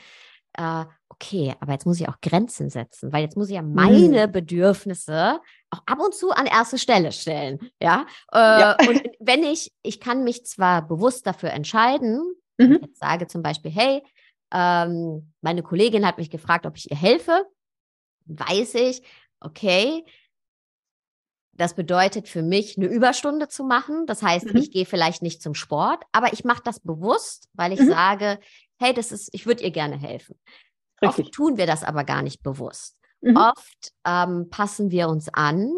äh, 0.54 0.86
okay, 1.10 1.56
aber 1.60 1.74
jetzt 1.74 1.86
muss 1.86 2.00
ich 2.00 2.10
auch 2.10 2.20
Grenzen 2.22 2.70
setzen, 2.70 3.14
weil 3.14 3.24
jetzt 3.24 3.38
muss 3.38 3.50
ich 3.50 3.56
ja 3.56 3.62
meine 3.62 4.28
mhm. 4.28 4.32
Bedürfnisse 4.32 5.40
auch 5.70 5.82
ab 5.86 6.00
und 6.00 6.14
zu 6.14 6.32
an 6.32 6.46
erste 6.46 6.78
Stelle 6.78 7.12
stellen. 7.12 7.60
Ja. 7.82 8.06
Äh, 8.34 8.38
ja. 8.38 8.78
Und 8.88 9.04
wenn 9.20 9.44
ich, 9.44 9.72
ich 9.84 10.00
kann 10.00 10.24
mich 10.24 10.46
zwar 10.46 10.88
bewusst 10.88 11.28
dafür 11.28 11.52
entscheiden, 11.52 12.36
mhm. 12.58 12.74
ich 12.74 12.82
jetzt 12.82 13.00
sage 13.00 13.28
zum 13.28 13.44
Beispiel, 13.44 13.72
hey, 13.72 14.04
ähm, 14.54 15.32
meine 15.42 15.64
Kollegin 15.64 16.06
hat 16.06 16.18
mich 16.18 16.30
gefragt, 16.30 16.66
ob 16.66 16.76
ich 16.76 16.92
ihr 16.92 16.98
helfe, 16.98 17.46
weiß 18.26 18.76
ich, 18.76 19.02
okay, 19.40 20.04
das 21.54 21.76
bedeutet 21.76 22.28
für 22.28 22.42
mich, 22.42 22.78
eine 22.78 22.88
Überstunde 22.88 23.48
zu 23.48 23.64
machen. 23.64 24.06
Das 24.08 24.24
heißt, 24.24 24.54
mhm. 24.54 24.58
ich 24.58 24.72
gehe 24.72 24.86
vielleicht 24.86 25.22
nicht 25.22 25.42
zum 25.42 25.54
Sport, 25.54 26.04
aber 26.12 26.34
ich 26.34 26.44
mache 26.44 26.64
das 26.64 26.80
bewusst, 26.80 27.50
weil 27.54 27.74
ich 27.74 27.80
mhm. 27.80 27.90
sage, 27.90 28.40
hey, 28.82 28.94
das 28.94 29.12
ist, 29.12 29.30
ich 29.32 29.46
würde 29.46 29.64
ihr 29.64 29.72
gerne 29.72 29.98
helfen. 29.98 30.40
Richtig. 31.02 31.26
Oft 31.26 31.34
tun 31.34 31.58
wir 31.58 31.66
das 31.66 31.84
aber 31.84 32.04
gar 32.04 32.22
nicht 32.22 32.44
bewusst. 32.44 32.98
Mhm. 33.22 33.38
Oft 33.38 33.92
ähm, 34.06 34.50
passen 34.50 34.92
wir 34.92 35.08
uns 35.08 35.30
an 35.34 35.72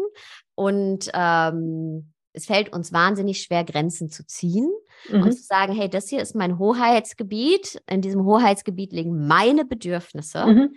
und 0.54 1.10
ähm, 1.12 2.12
es 2.32 2.46
fällt 2.46 2.72
uns 2.72 2.92
wahnsinnig 2.92 3.42
schwer, 3.42 3.64
Grenzen 3.64 4.10
zu 4.10 4.26
ziehen 4.26 4.68
mhm. 5.08 5.22
und 5.22 5.32
zu 5.32 5.42
sagen, 5.42 5.72
hey, 5.72 5.88
das 5.88 6.08
hier 6.08 6.20
ist 6.20 6.34
mein 6.34 6.58
Hoheitsgebiet. 6.58 7.80
In 7.88 8.02
diesem 8.02 8.24
Hoheitsgebiet 8.24 8.92
liegen 8.92 9.26
meine 9.26 9.64
Bedürfnisse. 9.64 10.44
Mhm. 10.44 10.74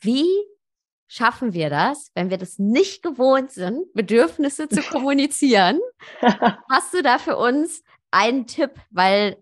Wie 0.00 0.26
schaffen 1.08 1.52
wir 1.52 1.68
das, 1.68 2.10
wenn 2.14 2.30
wir 2.30 2.38
das 2.38 2.58
nicht 2.58 3.02
gewohnt 3.02 3.50
sind, 3.50 3.92
Bedürfnisse 3.92 4.68
zu 4.68 4.80
kommunizieren? 4.90 5.78
Hast 6.70 6.94
du 6.94 7.02
da 7.02 7.18
für 7.18 7.36
uns 7.36 7.82
einen 8.10 8.46
Tipp? 8.46 8.70
Weil 8.90 9.36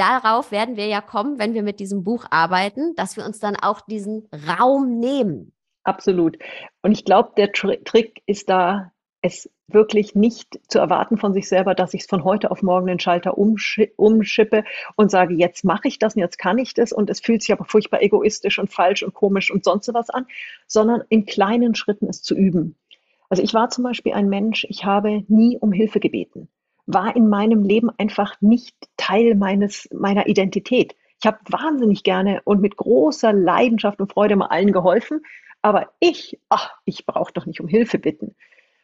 darauf 0.00 0.50
werden 0.50 0.76
wir 0.76 0.86
ja 0.86 1.02
kommen, 1.02 1.38
wenn 1.38 1.52
wir 1.52 1.62
mit 1.62 1.78
diesem 1.78 2.02
Buch 2.02 2.24
arbeiten, 2.30 2.94
dass 2.96 3.16
wir 3.16 3.24
uns 3.24 3.38
dann 3.38 3.56
auch 3.56 3.82
diesen 3.82 4.28
Raum 4.48 4.98
nehmen. 4.98 5.52
Absolut. 5.84 6.38
Und 6.82 6.92
ich 6.92 7.04
glaube, 7.04 7.32
der 7.36 7.52
Trick 7.52 8.22
ist 8.26 8.48
da, 8.48 8.92
es 9.22 9.50
wirklich 9.68 10.14
nicht 10.14 10.58
zu 10.68 10.78
erwarten 10.78 11.18
von 11.18 11.34
sich 11.34 11.46
selber, 11.46 11.74
dass 11.74 11.92
ich 11.92 12.02
es 12.02 12.06
von 12.06 12.24
heute 12.24 12.50
auf 12.50 12.62
morgen 12.62 12.86
den 12.86 12.98
Schalter 12.98 13.36
umschi 13.36 13.92
umschippe 13.96 14.64
und 14.96 15.10
sage, 15.10 15.34
jetzt 15.34 15.64
mache 15.64 15.88
ich 15.88 15.98
das 15.98 16.14
und 16.16 16.20
jetzt 16.20 16.38
kann 16.38 16.58
ich 16.58 16.72
das 16.72 16.92
und 16.92 17.10
es 17.10 17.20
fühlt 17.20 17.42
sich 17.42 17.52
aber 17.52 17.64
furchtbar 17.64 18.02
egoistisch 18.02 18.58
und 18.58 18.72
falsch 18.72 19.02
und 19.02 19.12
komisch 19.12 19.50
und 19.50 19.62
sonst 19.62 19.92
was 19.92 20.08
an, 20.08 20.26
sondern 20.66 21.02
in 21.10 21.26
kleinen 21.26 21.74
Schritten 21.74 22.08
es 22.08 22.22
zu 22.22 22.34
üben. 22.34 22.76
Also 23.28 23.42
ich 23.42 23.52
war 23.52 23.68
zum 23.68 23.84
Beispiel 23.84 24.14
ein 24.14 24.28
Mensch, 24.28 24.66
ich 24.68 24.86
habe 24.86 25.24
nie 25.28 25.58
um 25.58 25.70
Hilfe 25.70 26.00
gebeten 26.00 26.48
war 26.92 27.14
in 27.14 27.28
meinem 27.28 27.62
Leben 27.62 27.90
einfach 27.98 28.40
nicht 28.40 28.76
Teil 28.96 29.34
meines, 29.34 29.88
meiner 29.92 30.26
Identität. 30.26 30.94
Ich 31.20 31.26
habe 31.26 31.38
wahnsinnig 31.50 32.02
gerne 32.02 32.40
und 32.44 32.60
mit 32.60 32.76
großer 32.76 33.32
Leidenschaft 33.32 34.00
und 34.00 34.12
Freude 34.12 34.36
mal 34.36 34.46
allen 34.46 34.72
geholfen, 34.72 35.20
aber 35.62 35.90
ich, 36.00 36.38
ach, 36.48 36.72
ich 36.84 37.04
brauche 37.04 37.32
doch 37.32 37.46
nicht 37.46 37.60
um 37.60 37.68
Hilfe 37.68 37.98
bitten. 37.98 38.34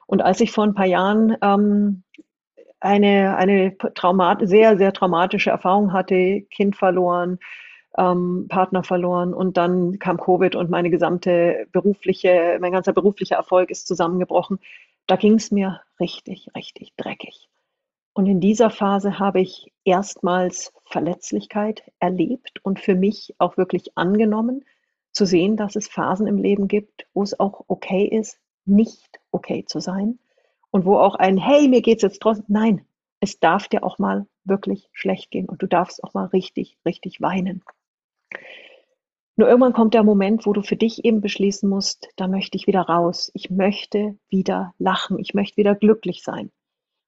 Und 0.07 0.23
als 0.23 0.41
ich 0.41 0.53
vor 0.53 0.65
ein 0.65 0.75
paar 0.75 0.87
Jahren 0.87 1.37
ähm, 1.43 2.03
eine, 2.81 3.37
eine 3.37 3.77
traumat 3.79 4.41
sehr, 4.47 4.77
sehr 4.77 4.93
traumatische 4.93 5.51
Erfahrung 5.51 5.93
hatte, 5.93 6.43
Kind 6.51 6.77
verloren, 6.77 7.39
ähm, 7.97 8.47
Partner 8.49 8.83
verloren 8.85 9.33
und 9.33 9.57
dann 9.57 9.99
kam 9.99 10.21
Covid 10.21 10.55
und 10.55 10.71
meine 10.71 10.91
gesamte 10.91 11.67
berufliche, 11.73 12.59
mein 12.61 12.73
ganzer 12.73 12.93
beruflicher 12.93 13.37
Erfolg 13.37 13.71
ist 13.71 13.87
zusammengebrochen. 13.87 14.59
Da 15.07 15.17
ging 15.17 15.35
es 15.35 15.51
mir 15.51 15.81
richtig, 15.99 16.49
richtig 16.55 16.93
dreckig. 16.97 17.49
Und 18.17 18.25
in 18.25 18.41
dieser 18.41 18.71
Phase 18.71 19.19
habe 19.19 19.43
ich 19.43 19.71
erstmals 19.85 20.73
Verletzlichkeit 20.87 21.83
erlebt 21.99 22.65
und 22.65 22.81
für 22.81 22.95
mich 22.95 23.35
auch 23.37 23.59
wirklich 23.59 23.99
angenommen, 23.99 24.65
zu 25.13 25.27
sehen, 25.27 25.59
dass 25.59 25.77
es 25.77 25.87
Phasen 25.87 26.27
im 26.27 26.39
Leben 26.39 26.67
gibt, 26.67 27.07
wo 27.13 27.23
es 27.23 27.39
auch 27.39 27.65
okay 27.69 28.07
ist, 28.07 28.41
nicht 28.65 29.21
okay 29.33 29.67
zu 29.67 29.81
sein 29.81 30.19
und 30.71 30.87
wo 30.87 30.97
auch 30.97 31.17
ein 31.17 31.37
Hey, 31.37 31.69
mir 31.69 31.83
geht's 31.83 32.03
jetzt 32.03 32.23
trotzdem. 32.23 32.47
Nein, 32.49 32.87
es 33.21 33.39
darf 33.39 33.69
dir 33.69 33.85
auch 33.85 33.99
mal 33.99 34.27
wirklich 34.45 34.89
schlecht 34.93 35.31
gehen 35.31 35.47
und 35.47 35.61
du 35.61 35.67
darfst 35.67 36.03
auch 36.03 36.15
mal 36.15 36.25
richtig, 36.25 36.79
richtig 36.87 37.21
weinen. 37.21 37.63
Nur 39.37 39.47
irgendwann 39.47 39.75
kommt 39.75 39.93
der 39.93 40.05
Moment, 40.05 40.47
wo 40.47 40.55
du 40.55 40.63
für 40.63 40.77
dich 40.77 41.05
eben 41.05 41.21
beschließen 41.21 41.69
musst, 41.69 42.09
da 42.17 42.29
möchte 42.29 42.57
ich 42.57 42.67
wieder 42.67 42.81
raus. 42.81 43.31
Ich 43.35 43.51
möchte 43.51 44.17
wieder 44.31 44.73
lachen. 44.79 45.19
Ich 45.19 45.35
möchte 45.35 45.59
wieder 45.59 45.75
glücklich 45.75 46.23
sein. 46.23 46.51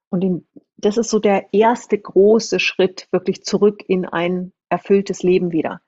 Und 0.09 0.23
in, 0.23 0.47
das 0.77 0.97
ist 0.97 1.09
so 1.09 1.19
der 1.19 1.53
erste 1.53 1.97
große 1.97 2.59
Schritt 2.59 3.07
wirklich 3.11 3.43
zurück 3.43 3.83
in 3.87 4.05
ein 4.05 4.51
erfülltes 4.69 5.23
Leben 5.23 5.51
wieder. 5.51 5.81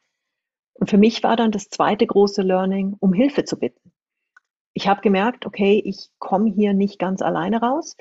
Und 0.73 0.89
für 0.89 0.97
mich 0.97 1.23
war 1.23 1.35
dann 1.35 1.51
das 1.51 1.69
zweite 1.69 2.07
große 2.07 2.41
Learning, 2.41 2.95
um 2.99 3.13
Hilfe 3.13 3.43
zu 3.43 3.57
bitten. 3.57 3.91
Ich 4.73 4.87
habe 4.87 5.01
gemerkt, 5.01 5.45
okay, 5.45 5.81
ich 5.83 6.09
komme 6.19 6.49
hier 6.51 6.73
nicht 6.73 6.97
ganz 6.97 7.21
alleine 7.21 7.61
raus. 7.61 7.95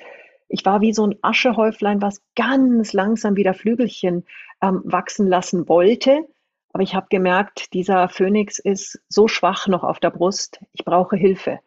Ich 0.49 0.65
war 0.65 0.81
wie 0.81 0.93
so 0.93 1.07
ein 1.07 1.17
Aschehäuflein, 1.23 2.01
was 2.01 2.23
ganz 2.37 2.93
langsam 2.93 3.37
wieder 3.37 3.55
Flügelchen 3.55 4.25
ähm, 4.63 4.83
wachsen 4.85 5.27
lassen 5.27 5.69
wollte 5.69 6.27
aber 6.73 6.83
ich 6.83 6.95
habe 6.95 7.07
gemerkt, 7.11 7.73
dieser 7.73 8.09
Phönix 8.09 8.59
ist 8.59 9.01
so 9.09 9.29
schwach 9.29 9.67
noch 9.67 9.83
auf 9.83 9.99
der 9.99 10.11
Brust. 10.11 10.61
Ich 10.73 10.85
brauche 10.85 11.17
Hilfe. 11.17 11.59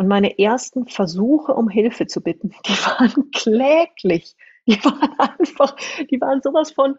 Und 0.00 0.08
meine 0.08 0.38
ersten 0.38 0.86
Versuche, 0.86 1.52
um 1.52 1.68
Hilfe 1.68 2.06
zu 2.06 2.22
bitten, 2.22 2.54
die 2.66 2.72
waren 2.72 3.30
kläglich. 3.32 4.34
Die 4.64 4.82
waren 4.82 5.12
einfach, 5.18 5.76
die 6.10 6.18
waren 6.22 6.40
sowas 6.40 6.72
von, 6.72 6.96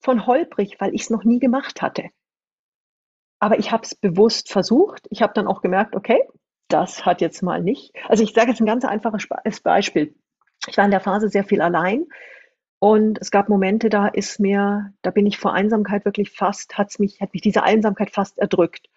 von 0.00 0.26
holprig, 0.26 0.80
weil 0.80 0.92
ich 0.92 1.02
es 1.02 1.10
noch 1.10 1.22
nie 1.22 1.38
gemacht 1.38 1.82
hatte. 1.82 2.10
Aber 3.38 3.60
ich 3.60 3.70
habe 3.70 3.84
es 3.84 3.94
bewusst 3.94 4.50
versucht. 4.50 5.06
Ich 5.10 5.22
habe 5.22 5.34
dann 5.34 5.46
auch 5.46 5.62
gemerkt, 5.62 5.94
okay, 5.94 6.20
das 6.66 7.06
hat 7.06 7.20
jetzt 7.20 7.44
mal 7.44 7.62
nicht. 7.62 7.94
Also 8.08 8.24
ich 8.24 8.34
sage 8.34 8.50
jetzt 8.50 8.60
ein 8.60 8.66
ganz 8.66 8.84
einfaches 8.84 9.28
Beispiel. 9.62 10.16
Ich 10.66 10.76
war 10.76 10.84
in 10.84 10.90
der 10.90 10.98
Phase 10.98 11.28
sehr 11.28 11.44
viel 11.44 11.60
allein 11.60 12.06
und 12.80 13.20
es 13.20 13.30
gab 13.30 13.48
Momente, 13.48 13.88
da 13.88 14.08
ist 14.08 14.40
mir, 14.40 14.92
da 15.02 15.12
bin 15.12 15.26
ich 15.26 15.38
vor 15.38 15.52
Einsamkeit 15.52 16.04
wirklich 16.04 16.32
fast, 16.32 16.76
hat's 16.76 16.98
mich, 16.98 17.20
hat 17.20 17.34
mich 17.34 17.42
diese 17.42 17.62
Einsamkeit 17.62 18.10
fast 18.10 18.36
erdrückt. 18.36 18.88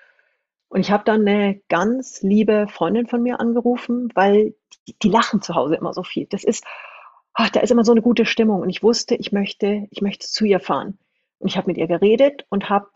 Und 0.70 0.82
ich 0.82 0.92
habe 0.92 1.04
dann 1.04 1.28
eine 1.28 1.62
ganz 1.68 2.22
liebe 2.22 2.68
Freundin 2.68 3.08
von 3.08 3.22
mir 3.22 3.40
angerufen, 3.40 4.10
weil 4.14 4.56
die, 4.88 4.98
die 5.00 5.10
lachen 5.10 5.42
zu 5.42 5.56
Hause 5.56 5.76
immer 5.76 5.94
so 5.94 6.04
viel. 6.04 6.28
Das 6.28 6.44
ist, 6.44 6.64
ach, 7.34 7.50
da 7.50 7.60
ist 7.60 7.72
immer 7.72 7.84
so 7.84 7.92
eine 7.92 8.04
gute 8.04 8.26
Stimmung. 8.26 8.62
Und 8.62 8.70
ich 8.70 8.84
wusste, 8.84 9.16
ich 9.16 9.32
möchte, 9.32 9.88
ich 9.90 10.02
möchte 10.02 10.28
zu 10.28 10.46
ihr 10.46 10.60
fahren. 10.60 11.00
Und 11.40 11.48
ich 11.48 11.58
habe 11.58 11.68
mit 11.68 11.78
ihr 11.78 11.88
geredet 11.88 12.46
und 12.50 12.70
habe 12.70 12.90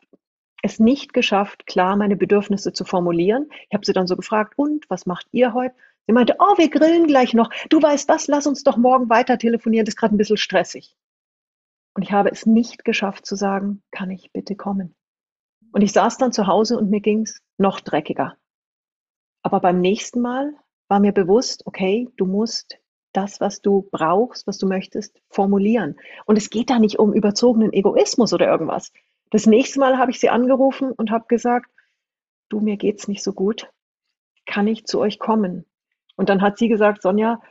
es 0.61 0.79
nicht 0.79 1.13
geschafft, 1.13 1.65
klar 1.65 1.95
meine 1.95 2.15
Bedürfnisse 2.15 2.73
zu 2.73 2.85
formulieren. 2.85 3.49
Ich 3.69 3.73
habe 3.73 3.85
sie 3.85 3.93
dann 3.93 4.07
so 4.07 4.15
gefragt, 4.15 4.53
und 4.55 4.89
was 4.89 5.05
macht 5.05 5.27
ihr 5.31 5.53
heute? 5.53 5.75
Sie 6.05 6.13
meinte, 6.13 6.35
oh, 6.39 6.57
wir 6.57 6.69
grillen 6.69 7.07
gleich 7.07 7.33
noch. 7.33 7.49
Du 7.69 7.81
weißt 7.81 8.07
was, 8.07 8.27
lass 8.27 8.45
uns 8.45 8.63
doch 8.63 8.77
morgen 8.77 9.09
weiter 9.09 9.37
telefonieren, 9.37 9.85
das 9.85 9.93
ist 9.93 9.99
gerade 9.99 10.15
ein 10.15 10.17
bisschen 10.17 10.37
stressig. 10.37 10.95
Und 11.95 12.03
ich 12.03 12.11
habe 12.11 12.29
es 12.29 12.45
nicht 12.45 12.85
geschafft 12.85 13.25
zu 13.25 13.35
sagen, 13.35 13.83
kann 13.91 14.11
ich 14.11 14.31
bitte 14.31 14.55
kommen? 14.55 14.95
Und 15.73 15.81
ich 15.81 15.91
saß 15.91 16.17
dann 16.17 16.31
zu 16.31 16.45
Hause 16.47 16.77
und 16.77 16.91
mir 16.91 17.01
ging's 17.01 17.41
noch 17.57 17.79
dreckiger. 17.79 18.37
Aber 19.41 19.59
beim 19.59 19.81
nächsten 19.81 20.21
Mal 20.21 20.53
war 20.87 20.99
mir 20.99 21.11
bewusst, 21.11 21.65
okay, 21.65 22.07
du 22.15 22.25
musst 22.25 22.77
das, 23.11 23.41
was 23.41 23.61
du 23.61 23.89
brauchst, 23.91 24.45
was 24.45 24.59
du 24.59 24.67
möchtest, 24.67 25.19
formulieren. 25.29 25.97
Und 26.25 26.37
es 26.37 26.51
geht 26.51 26.69
da 26.69 26.77
nicht 26.77 26.99
um 26.99 27.11
überzogenen 27.11 27.73
Egoismus 27.73 28.33
oder 28.33 28.47
irgendwas. 28.47 28.91
Das 29.31 29.47
nächste 29.47 29.79
Mal 29.79 29.97
habe 29.97 30.11
ich 30.11 30.19
sie 30.19 30.29
angerufen 30.29 30.91
und 30.91 31.09
habe 31.09 31.25
gesagt, 31.27 31.71
du, 32.49 32.59
mir 32.59 32.77
geht's 32.77 33.07
nicht 33.07 33.23
so 33.23 33.33
gut. 33.33 33.71
Kann 34.45 34.67
ich 34.67 34.85
zu 34.85 34.99
euch 34.99 35.17
kommen? 35.17 35.65
Und 36.15 36.29
dann 36.29 36.43
hat 36.43 36.59
sie 36.59 36.67
gesagt, 36.67 37.01
Sonja, 37.01 37.41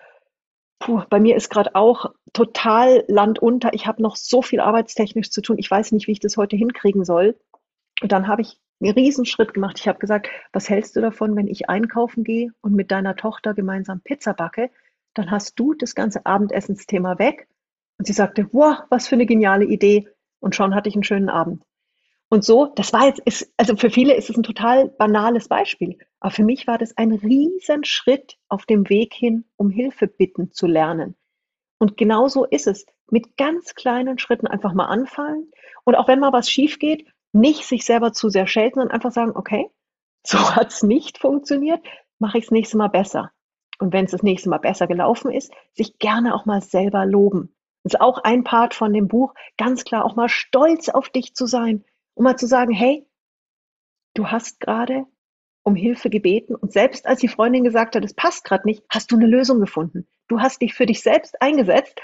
puh, 0.78 1.02
bei 1.10 1.18
mir 1.18 1.34
ist 1.34 1.50
gerade 1.50 1.74
auch 1.74 2.12
total 2.32 3.04
Land 3.08 3.40
unter. 3.40 3.74
Ich 3.74 3.88
habe 3.88 4.00
noch 4.00 4.14
so 4.14 4.42
viel 4.42 4.60
arbeitstechnisch 4.60 5.30
zu 5.30 5.42
tun. 5.42 5.58
Ich 5.58 5.68
weiß 5.68 5.90
nicht, 5.90 6.06
wie 6.06 6.12
ich 6.12 6.20
das 6.20 6.36
heute 6.36 6.54
hinkriegen 6.54 7.04
soll. 7.04 7.36
Und 8.02 8.10
dann 8.12 8.26
habe 8.26 8.42
ich 8.42 8.58
einen 8.80 8.94
Riesenschritt 8.94 9.54
gemacht. 9.54 9.78
Ich 9.78 9.88
habe 9.88 9.98
gesagt, 9.98 10.28
was 10.52 10.68
hältst 10.68 10.96
du 10.96 11.00
davon, 11.00 11.36
wenn 11.36 11.46
ich 11.46 11.68
einkaufen 11.68 12.24
gehe 12.24 12.50
und 12.60 12.74
mit 12.74 12.90
deiner 12.90 13.14
Tochter 13.16 13.54
gemeinsam 13.54 14.00
Pizza 14.00 14.34
backe? 14.34 14.70
Dann 15.14 15.30
hast 15.30 15.58
du 15.58 15.74
das 15.74 15.94
ganze 15.94 16.26
Abendessensthema 16.26 17.18
weg. 17.18 17.48
Und 17.98 18.06
sie 18.06 18.12
sagte, 18.12 18.48
wow, 18.52 18.78
was 18.90 19.06
für 19.06 19.14
eine 19.14 19.26
geniale 19.26 19.64
Idee. 19.64 20.08
Und 20.40 20.56
schon 20.56 20.74
hatte 20.74 20.88
ich 20.88 20.96
einen 20.96 21.04
schönen 21.04 21.28
Abend. 21.28 21.62
Und 22.28 22.44
so, 22.44 22.72
das 22.74 22.92
war 22.92 23.06
jetzt, 23.06 23.20
ist, 23.20 23.52
also 23.56 23.76
für 23.76 23.90
viele 23.90 24.14
ist 24.14 24.30
es 24.30 24.36
ein 24.36 24.42
total 24.42 24.88
banales 24.88 25.48
Beispiel. 25.48 25.98
Aber 26.18 26.32
für 26.32 26.42
mich 26.42 26.66
war 26.66 26.78
das 26.78 26.96
ein 26.96 27.12
Riesenschritt 27.12 28.38
auf 28.48 28.66
dem 28.66 28.88
Weg 28.88 29.14
hin, 29.14 29.44
um 29.56 29.70
Hilfe 29.70 30.08
bitten 30.08 30.50
zu 30.50 30.66
lernen. 30.66 31.14
Und 31.78 31.96
genau 31.96 32.28
so 32.28 32.44
ist 32.46 32.66
es. 32.66 32.86
Mit 33.10 33.36
ganz 33.36 33.74
kleinen 33.74 34.18
Schritten 34.18 34.46
einfach 34.46 34.72
mal 34.72 34.86
anfallen. 34.86 35.50
Und 35.84 35.94
auch 35.94 36.08
wenn 36.08 36.20
mal 36.20 36.32
was 36.32 36.50
schief 36.50 36.78
geht, 36.78 37.06
nicht 37.32 37.64
sich 37.64 37.84
selber 37.84 38.12
zu 38.12 38.28
sehr 38.28 38.46
schelten, 38.46 38.80
sondern 38.80 38.94
einfach 38.94 39.12
sagen, 39.12 39.32
okay, 39.34 39.68
so 40.26 40.38
hat 40.54 40.68
es 40.68 40.82
nicht 40.82 41.18
funktioniert, 41.18 41.80
mache 42.18 42.38
ich 42.38 42.44
es 42.44 42.50
nächste 42.50 42.76
Mal 42.76 42.88
besser. 42.88 43.32
Und 43.78 43.92
wenn 43.92 44.04
es 44.04 44.12
das 44.12 44.22
nächste 44.22 44.48
Mal 44.48 44.58
besser 44.58 44.86
gelaufen 44.86 45.32
ist, 45.32 45.52
sich 45.72 45.98
gerne 45.98 46.34
auch 46.34 46.44
mal 46.44 46.60
selber 46.60 47.04
loben. 47.04 47.54
Das 47.82 47.94
ist 47.94 48.00
auch 48.00 48.18
ein 48.18 48.44
Part 48.44 48.74
von 48.74 48.92
dem 48.92 49.08
Buch, 49.08 49.34
ganz 49.56 49.82
klar 49.82 50.04
auch 50.04 50.14
mal 50.14 50.28
stolz 50.28 50.88
auf 50.88 51.08
dich 51.08 51.34
zu 51.34 51.46
sein 51.46 51.84
um 52.14 52.24
mal 52.24 52.36
zu 52.36 52.46
sagen, 52.46 52.72
hey, 52.72 53.06
du 54.14 54.28
hast 54.28 54.60
gerade 54.60 55.06
um 55.64 55.76
Hilfe 55.76 56.10
gebeten 56.10 56.54
und 56.54 56.72
selbst 56.72 57.06
als 57.06 57.20
die 57.20 57.28
Freundin 57.28 57.64
gesagt 57.64 57.94
hat, 57.94 58.04
es 58.04 58.14
passt 58.14 58.44
gerade 58.44 58.66
nicht, 58.66 58.84
hast 58.88 59.12
du 59.12 59.16
eine 59.16 59.26
Lösung 59.26 59.60
gefunden. 59.60 60.08
Du 60.28 60.40
hast 60.40 60.60
dich 60.60 60.74
für 60.74 60.86
dich 60.86 61.02
selbst 61.02 61.40
eingesetzt 61.40 62.00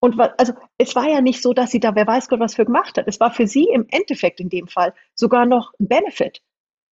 und 0.00 0.20
also 0.20 0.52
es 0.78 0.94
war 0.94 1.08
ja 1.08 1.20
nicht 1.20 1.42
so, 1.42 1.52
dass 1.52 1.70
sie 1.70 1.80
da, 1.80 1.94
wer 1.94 2.06
weiß 2.06 2.28
Gott, 2.28 2.40
was 2.40 2.54
für 2.54 2.64
gemacht 2.64 2.98
hat. 2.98 3.08
Es 3.08 3.18
war 3.20 3.30
für 3.30 3.46
sie 3.46 3.64
im 3.64 3.86
Endeffekt 3.88 4.40
in 4.40 4.48
dem 4.48 4.68
Fall 4.68 4.94
sogar 5.14 5.46
noch 5.46 5.72
ein 5.80 5.88
Benefit. 5.88 6.42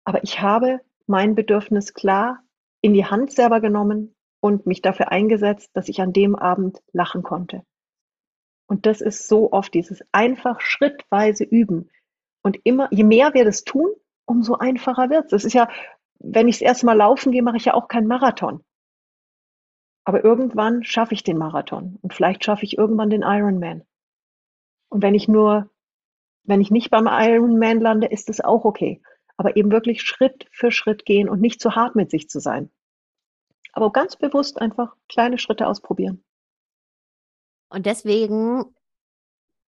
Aber 0.06 0.24
ich 0.24 0.42
habe 0.42 0.82
mein 1.08 1.36
Bedürfnis 1.36 1.94
klar 1.94 2.44
in 2.82 2.94
die 2.94 3.06
Hand 3.06 3.32
selber 3.32 3.60
genommen 3.60 4.16
und 4.40 4.66
mich 4.66 4.82
dafür 4.82 5.12
eingesetzt, 5.12 5.72
dass 5.74 5.90
ich 5.90 6.02
an 6.02 6.14
dem 6.14 6.36
Abend 6.36 6.82
lachen 6.94 7.24
konnte. 7.24 7.64
Und 8.68 8.86
das 8.86 9.02
ist 9.02 9.28
so 9.28 9.52
oft 9.52 9.74
dieses 9.74 10.02
einfach 10.12 10.62
schrittweise 10.62 11.44
üben. 11.44 11.90
Und 12.44 12.60
immer, 12.64 12.88
je 12.92 13.04
mehr 13.04 13.34
wir 13.34 13.46
das 13.46 13.64
tun, 13.64 13.92
umso 14.26 14.56
einfacher 14.56 15.10
wird 15.10 15.26
es. 15.26 15.32
Das 15.32 15.44
ist 15.44 15.54
ja, 15.54 15.70
wenn 16.20 16.48
ich 16.48 16.60
das 16.60 16.68
erste 16.68 16.86
Mal 16.86 16.98
laufen 16.98 17.32
gehe, 17.32 17.44
mache 17.44 17.58
ich 17.58 17.66
ja 17.66 17.74
auch 17.74 17.88
keinen 17.88 18.08
Marathon. 18.08 18.64
Aber 20.04 20.24
irgendwann 20.24 20.84
schaffe 20.84 21.14
ich 21.14 21.24
den 21.24 21.38
Marathon 21.38 22.00
und 22.02 22.14
vielleicht 22.14 22.44
schaffe 22.44 22.66
ich 22.66 22.78
irgendwann 22.78 23.10
den 23.10 23.22
Ironman. 23.22 23.84
Und 24.90 25.02
wenn 25.02 25.16
ich 25.16 25.28
nur, 25.28 25.70
wenn 26.44 26.62
ich 26.62 26.72
nicht 26.72 26.90
beim 26.90 27.08
Ironman 27.08 27.80
lande, 27.80 28.08
ist 28.08 28.30
es 28.30 28.42
auch 28.42 28.66
okay. 28.66 29.02
Aber 29.38 29.56
eben 29.56 29.72
wirklich 29.72 30.02
Schritt 30.02 30.48
für 30.52 30.72
Schritt 30.72 31.06
gehen 31.06 31.30
und 31.30 31.40
nicht 31.40 31.62
zu 31.62 31.76
hart 31.76 31.96
mit 31.96 32.10
sich 32.10 32.30
zu 32.30 32.40
sein. 32.40 32.72
Aber 33.74 33.92
ganz 33.92 34.16
bewusst 34.16 34.60
einfach 34.60 34.96
kleine 35.08 35.38
Schritte 35.38 35.68
ausprobieren. 35.68 36.24
Und 37.70 37.86
deswegen 37.86 38.76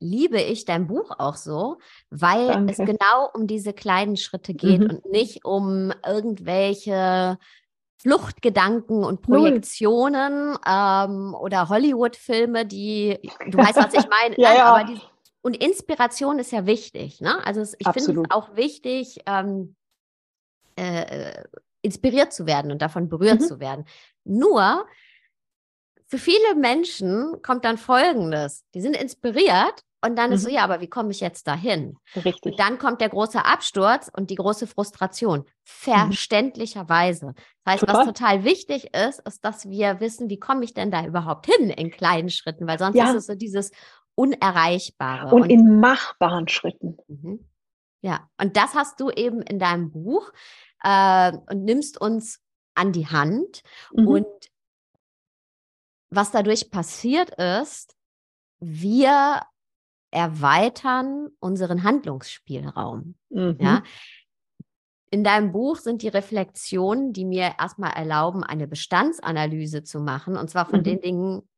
liebe 0.01 0.40
ich 0.40 0.64
dein 0.64 0.87
Buch 0.87 1.11
auch 1.19 1.37
so, 1.37 1.79
weil 2.09 2.49
Danke. 2.49 2.73
es 2.73 2.79
genau 2.79 3.29
um 3.35 3.47
diese 3.47 3.75
kleinen 3.75 4.16
Schritte 4.16 4.55
geht 4.55 4.81
mhm. 4.81 4.90
und 4.90 5.07
nicht 5.07 5.45
um 5.45 5.93
irgendwelche 6.05 7.38
Fluchtgedanken 8.01 9.05
und 9.05 9.21
Projektionen 9.21 10.57
ähm, 10.67 11.35
oder 11.35 11.69
Hollywood-Filme, 11.69 12.65
die, 12.65 13.19
du 13.47 13.59
weißt, 13.59 13.77
was 13.77 13.93
ich 13.93 14.09
meine, 14.09 14.35
ja, 14.39 14.55
ja. 14.55 14.65
aber 14.65 14.85
die, 14.85 15.01
und 15.43 15.57
Inspiration 15.57 16.39
ist 16.39 16.51
ja 16.51 16.65
wichtig, 16.65 17.21
ne? 17.21 17.45
Also 17.45 17.61
ich 17.61 17.89
finde 17.89 18.23
es 18.23 18.31
auch 18.31 18.57
wichtig, 18.57 19.21
ähm, 19.27 19.77
äh, 20.77 21.45
inspiriert 21.83 22.33
zu 22.33 22.47
werden 22.47 22.73
und 22.73 22.81
davon 22.81 23.09
berührt 23.09 23.41
mhm. 23.41 23.45
zu 23.45 23.61
werden. 23.61 23.85
Nur 24.25 24.87
für 26.07 26.19
viele 26.19 26.55
Menschen 26.57 27.43
kommt 27.43 27.67
dann 27.67 27.77
Folgendes: 27.77 28.65
Die 28.75 28.81
sind 28.81 28.97
inspiriert 28.97 29.85
und 30.03 30.17
dann 30.17 30.31
mhm. 30.31 30.37
ist 30.37 30.43
so, 30.43 30.49
mhm. 30.49 30.55
ja, 30.55 30.65
aber 30.65 30.81
wie 30.81 30.89
komme 30.89 31.11
ich 31.11 31.21
jetzt 31.21 31.47
dahin? 31.47 31.99
Richtig. 32.17 32.53
Und 32.53 32.61
dann 32.61 32.79
kommt 32.79 33.01
der 33.01 33.11
große 33.11 33.45
Absturz 33.45 34.11
und 34.15 34.31
die 34.31 34.37
große 34.37 34.67
Frustration. 34.67 35.41
Mhm. 35.41 35.45
Verständlicherweise. 35.65 37.35
Das 37.65 37.75
heißt, 37.75 37.81
total. 37.81 37.97
was 37.97 38.07
total 38.07 38.45
wichtig 38.45 38.95
ist, 38.95 39.21
ist, 39.21 39.45
dass 39.45 39.69
wir 39.69 40.01
wissen, 40.01 40.31
wie 40.31 40.39
komme 40.39 40.65
ich 40.65 40.73
denn 40.73 40.91
da 40.91 41.05
überhaupt 41.05 41.47
hin 41.47 41.71
in 41.71 41.91
kleinen 41.91 42.31
Schritten, 42.31 42.67
weil 42.67 42.79
sonst 42.79 42.97
ja. 42.97 43.11
ist 43.11 43.17
es 43.17 43.27
so 43.27 43.35
dieses 43.35 43.73
Unerreichbare. 44.15 45.35
Und, 45.35 45.43
und 45.43 45.51
in 45.51 45.81
machbaren 45.81 46.49
Schritten. 46.49 46.97
Mhm. 47.09 47.47
Ja, 48.03 48.29
und 48.41 48.57
das 48.57 48.75
hast 48.75 49.01
du 49.01 49.11
eben 49.11 49.43
in 49.43 49.59
deinem 49.59 49.91
Buch 49.91 50.33
äh, 50.83 51.33
und 51.51 51.65
nimmst 51.65 52.01
uns 52.01 52.41
an 52.75 52.93
die 52.93 53.07
Hand. 53.07 53.63
Mhm. 53.93 54.09
Und 54.09 54.27
was 56.09 56.31
dadurch 56.31 56.71
passiert 56.71 57.31
ist, 57.39 57.95
wir 58.59 59.43
erweitern 60.11 61.29
unseren 61.38 61.83
Handlungsspielraum. 61.85 63.14
Mhm. 63.31 63.57
Ja. 63.61 63.83
In 65.11 65.25
deinem 65.25 65.51
Buch 65.53 65.77
sind 65.77 66.03
die 66.03 66.09
Reflexionen, 66.09 67.12
die 67.12 67.25
mir 67.25 67.55
erstmal 67.59 67.92
erlauben, 67.92 68.44
eine 68.44 68.68
Bestandsanalyse 68.68 69.83
zu 69.83 70.01
machen, 70.01 70.37
und 70.37 70.49
zwar 70.51 70.66
von 70.66 70.81
mhm. 70.81 70.85
den 70.85 71.01
Dingen, 71.01 71.49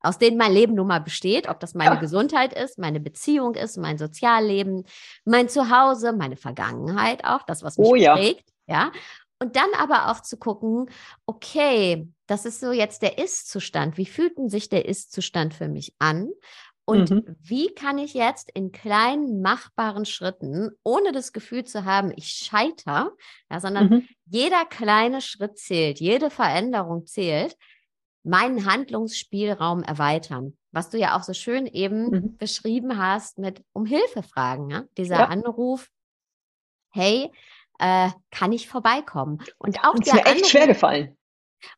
aus 0.00 0.18
denen 0.18 0.36
mein 0.36 0.52
Leben 0.52 0.74
nun 0.74 0.86
mal 0.86 1.00
besteht, 1.00 1.48
ob 1.48 1.60
das 1.60 1.74
meine 1.74 1.96
ja. 1.96 2.00
Gesundheit 2.00 2.52
ist, 2.52 2.78
meine 2.78 3.00
Beziehung 3.00 3.54
ist, 3.54 3.76
mein 3.76 3.98
Sozialleben, 3.98 4.84
mein 5.24 5.48
Zuhause, 5.48 6.12
meine 6.12 6.36
Vergangenheit 6.36 7.24
auch, 7.24 7.42
das, 7.42 7.62
was 7.62 7.78
mich 7.78 7.88
oh, 7.88 7.92
prägt, 7.92 8.48
ja. 8.66 8.74
ja. 8.74 8.92
Und 9.38 9.56
dann 9.56 9.68
aber 9.78 10.10
auch 10.10 10.20
zu 10.20 10.38
gucken, 10.38 10.88
okay, 11.26 12.08
das 12.26 12.46
ist 12.46 12.60
so 12.60 12.72
jetzt 12.72 13.02
der 13.02 13.18
Ist-Zustand. 13.18 13.98
Wie 13.98 14.06
fühlt 14.06 14.38
denn 14.38 14.48
sich 14.48 14.68
der 14.68 14.86
Ist-Zustand 14.86 15.52
für 15.52 15.68
mich 15.68 15.94
an? 15.98 16.30
Und 16.86 17.10
mhm. 17.10 17.36
wie 17.40 17.72
kann 17.74 17.98
ich 17.98 18.12
jetzt 18.12 18.50
in 18.52 18.70
kleinen, 18.70 19.40
machbaren 19.40 20.04
Schritten, 20.04 20.70
ohne 20.82 21.12
das 21.12 21.32
Gefühl 21.32 21.64
zu 21.64 21.84
haben, 21.84 22.12
ich 22.14 22.28
scheitere, 22.28 23.10
ja, 23.50 23.60
sondern 23.60 23.88
mhm. 23.88 24.08
jeder 24.26 24.64
kleine 24.66 25.22
Schritt 25.22 25.58
zählt, 25.58 25.98
jede 25.98 26.28
Veränderung 26.28 27.06
zählt, 27.06 27.56
meinen 28.22 28.66
Handlungsspielraum 28.66 29.82
erweitern. 29.82 30.56
Was 30.72 30.90
du 30.90 30.98
ja 30.98 31.16
auch 31.16 31.22
so 31.22 31.32
schön 31.32 31.66
eben 31.66 32.10
mhm. 32.10 32.36
beschrieben 32.36 32.98
hast 32.98 33.38
mit 33.38 33.62
um 33.72 33.86
Hilfe 33.86 34.22
fragen. 34.22 34.70
Ja? 34.70 34.84
Dieser 34.98 35.16
ja. 35.16 35.24
Anruf, 35.26 35.88
hey, 36.90 37.30
äh, 37.78 38.10
kann 38.30 38.52
ich 38.52 38.68
vorbeikommen? 38.68 39.42
Und 39.58 39.78
auch 39.84 39.94
ist 39.94 40.06
der 40.06 40.14
mir 40.14 40.26
echt 40.26 40.46
schwer 40.48 40.66
gefallen. 40.66 41.16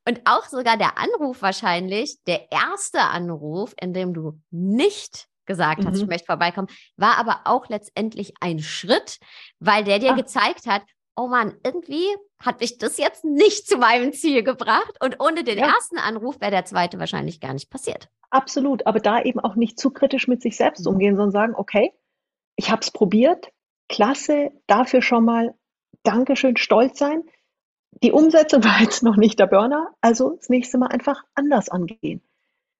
Und 0.07 0.20
auch 0.25 0.44
sogar 0.44 0.77
der 0.77 0.99
Anruf 0.99 1.42
wahrscheinlich, 1.42 2.18
der 2.27 2.51
erste 2.51 3.01
Anruf, 3.01 3.75
in 3.81 3.92
dem 3.92 4.14
du 4.14 4.40
nicht 4.51 5.29
gesagt 5.46 5.85
hast, 5.85 5.96
mhm. 5.96 6.03
ich 6.03 6.07
möchte 6.09 6.27
vorbeikommen, 6.27 6.68
war 6.96 7.18
aber 7.18 7.42
auch 7.44 7.68
letztendlich 7.68 8.35
ein 8.40 8.59
Schritt, 8.59 9.18
weil 9.61 9.85
der 9.85 9.99
dir 9.99 10.12
ah. 10.12 10.16
gezeigt 10.16 10.66
hat, 10.66 10.83
oh 11.16 11.29
Mann, 11.29 11.57
irgendwie 11.64 12.05
hat 12.38 12.61
mich 12.61 12.79
das 12.79 12.99
jetzt 12.99 13.25
nicht 13.25 13.66
zu 13.66 13.79
meinem 13.79 14.12
Ziel 14.12 14.42
gebracht 14.42 14.92
und 15.03 15.20
ohne 15.20 15.44
den 15.44 15.59
ja. 15.59 15.75
ersten 15.75 15.99
Anruf 15.99 16.40
wäre 16.40 16.51
der 16.51 16.64
zweite 16.66 16.99
wahrscheinlich 16.99 17.40
gar 17.40 17.55
nicht 17.55 17.70
passiert. 17.70 18.09
Absolut, 18.31 18.87
aber 18.87 19.01
da 19.01 19.22
eben 19.22 19.40
auch 19.40 19.55
nicht 19.55 19.79
zu 19.79 19.90
kritisch 19.90 20.29
mit 20.29 20.42
sich 20.42 20.57
selbst 20.57 20.85
mhm. 20.85 20.92
umgehen, 20.92 21.16
sondern 21.16 21.33
sagen, 21.33 21.55
okay, 21.57 21.92
ich 22.57 22.70
habe 22.70 22.83
es 22.83 22.90
probiert, 22.90 23.49
klasse, 23.88 24.51
dafür 24.66 25.01
schon 25.01 25.25
mal 25.25 25.55
Dankeschön, 26.03 26.57
stolz 26.57 26.99
sein 26.99 27.22
die 28.02 28.12
Umsetzung 28.12 28.64
war 28.64 28.80
jetzt 28.80 29.02
noch 29.02 29.16
nicht 29.16 29.38
der 29.38 29.46
Burner, 29.46 29.94
also 30.00 30.37
das 30.37 30.48
nächste 30.48 30.78
Mal 30.78 30.88
einfach 30.88 31.22
anders 31.35 31.68
angehen. 31.68 32.22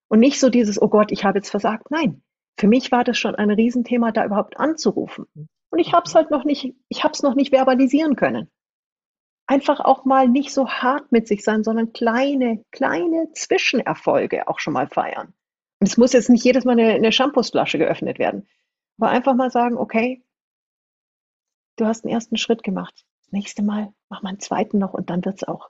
Und 0.09 0.19
nicht 0.19 0.39
so 0.39 0.49
dieses, 0.49 0.81
oh 0.81 0.87
Gott, 0.87 1.11
ich 1.11 1.25
habe 1.25 1.39
jetzt 1.39 1.49
versagt. 1.49 1.91
Nein, 1.91 2.21
für 2.57 2.67
mich 2.67 2.91
war 2.91 3.03
das 3.03 3.17
schon 3.17 3.35
ein 3.35 3.51
Riesenthema, 3.51 4.11
da 4.11 4.25
überhaupt 4.25 4.57
anzurufen. 4.57 5.25
Und 5.69 5.79
ich 5.79 5.93
habe 5.93 6.05
es 6.05 6.15
halt 6.15 6.31
noch 6.31 6.45
nicht, 6.45 6.73
ich 6.87 7.03
habe 7.03 7.11
es 7.13 7.23
noch 7.23 7.35
nicht 7.35 7.53
verbalisieren 7.53 8.15
können. 8.15 8.49
Einfach 9.47 9.79
auch 9.79 10.05
mal 10.05 10.27
nicht 10.27 10.53
so 10.53 10.69
hart 10.69 11.11
mit 11.11 11.27
sich 11.27 11.43
sein, 11.43 11.63
sondern 11.63 11.93
kleine, 11.93 12.63
kleine 12.71 13.31
Zwischenerfolge 13.33 14.47
auch 14.47 14.59
schon 14.59 14.73
mal 14.73 14.87
feiern. 14.87 15.33
Und 15.79 15.87
es 15.87 15.97
muss 15.97 16.13
jetzt 16.13 16.29
nicht 16.29 16.43
jedes 16.43 16.65
Mal 16.65 16.73
eine, 16.73 16.93
eine 16.93 17.11
Shampoosflasche 17.11 17.77
geöffnet 17.77 18.17
werden. 18.17 18.47
Aber 18.97 19.09
einfach 19.09 19.35
mal 19.35 19.51
sagen, 19.51 19.77
okay, 19.77 20.23
du 21.75 21.85
hast 21.85 22.03
einen 22.03 22.13
ersten 22.13 22.37
Schritt 22.37 22.63
gemacht 22.63 23.06
nächste 23.31 23.63
Mal 23.63 23.93
mach 24.09 24.21
mal 24.21 24.29
einen 24.29 24.39
zweiten 24.39 24.77
noch 24.77 24.93
und 24.93 25.09
dann 25.09 25.23
wird 25.25 25.41
es 25.41 25.47
auch. 25.47 25.69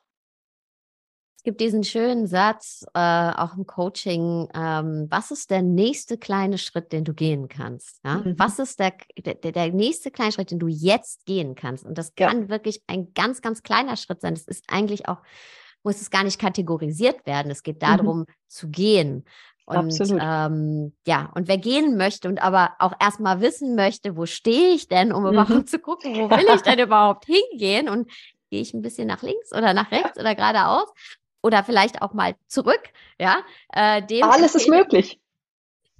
Es 1.38 1.44
gibt 1.44 1.62
diesen 1.62 1.84
schönen 1.84 2.28
Satz, 2.28 2.86
äh, 2.94 3.00
auch 3.00 3.56
im 3.56 3.66
Coaching, 3.66 4.50
ähm, 4.54 5.08
was 5.10 5.32
ist 5.32 5.50
der 5.50 5.62
nächste 5.62 6.18
kleine 6.18 6.58
Schritt, 6.58 6.92
den 6.92 7.06
du 7.06 7.14
gehen 7.14 7.48
kannst? 7.48 8.04
Ja? 8.04 8.18
Mhm. 8.18 8.38
Was 8.38 8.60
ist 8.60 8.80
der, 8.80 8.94
der, 9.18 9.36
der, 9.36 9.72
nächste 9.72 10.12
kleine 10.12 10.32
Schritt, 10.34 10.52
den 10.52 10.60
du 10.60 10.68
jetzt 10.68 11.26
gehen 11.26 11.56
kannst? 11.56 11.86
Und 11.86 11.98
das 11.98 12.16
kann 12.16 12.44
ja. 12.44 12.50
wirklich 12.50 12.84
ein 12.88 13.14
ganz, 13.14 13.42
ganz 13.42 13.64
kleiner 13.64 13.96
Schritt 13.96 14.20
sein. 14.20 14.34
Das 14.34 14.46
ist 14.46 14.66
eigentlich 14.68 15.08
auch, 15.08 15.22
muss 15.84 16.02
es 16.02 16.10
gar 16.10 16.24
nicht 16.24 16.40
kategorisiert 16.40 17.26
werden. 17.26 17.52
Es 17.52 17.64
geht 17.64 17.82
darum, 17.82 18.20
mhm. 18.20 18.26
zu 18.48 18.68
gehen. 18.70 19.24
Und 19.68 20.00
ähm, 20.22 20.94
ja, 21.06 21.30
und 21.36 21.50
wer 21.50 21.58
gehen 21.58 21.98
möchte 21.98 22.30
und 22.30 22.42
aber 22.42 22.76
auch 22.80 22.94
erstmal 23.02 23.42
wissen 23.42 23.76
möchte, 23.76 24.16
wo 24.16 24.26
stehe 24.26 24.70
ich 24.70 24.88
denn, 24.88 25.12
um 25.12 25.24
mhm. 25.24 25.34
überhaupt 25.34 25.70
zu 25.70 25.80
gucken, 25.80 26.16
wo 26.16 26.30
will 26.30 26.46
ich 26.56 26.62
denn 26.62 26.80
überhaupt 26.80 27.26
hingehen 27.26 27.90
und 27.90 28.10
gehe 28.50 28.62
ich 28.62 28.74
ein 28.74 28.82
bisschen 28.82 29.08
nach 29.08 29.22
links 29.24 29.52
oder 29.52 29.74
nach 29.74 29.92
rechts 29.92 30.18
oder 30.18 30.36
geradeaus 30.36 30.88
oder 31.42 31.66
vielleicht 31.66 32.02
auch 32.02 32.14
mal 32.14 32.36
zurück, 32.48 32.82
ja. 33.20 33.40
Äh, 33.74 34.04
dem 34.04 34.24
Alles 34.24 34.56
ist 34.56 34.70
möglich. 34.70 35.20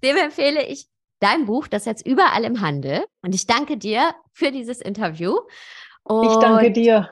Dem 0.02 0.16
empfehle 0.16 0.66
ich 0.66 0.88
dein 1.20 1.46
Buch, 1.46 1.68
das 1.68 1.84
jetzt 1.84 2.06
überall 2.06 2.46
im 2.46 2.62
Handel. 2.62 3.04
Und 3.22 3.36
ich 3.36 3.48
danke 3.48 3.76
dir 3.76 4.16
für 4.32 4.52
dieses 4.52 4.80
Interview. 4.80 5.36
Und 6.04 6.30
ich 6.30 6.38
danke 6.38 6.72
dir 6.72 7.10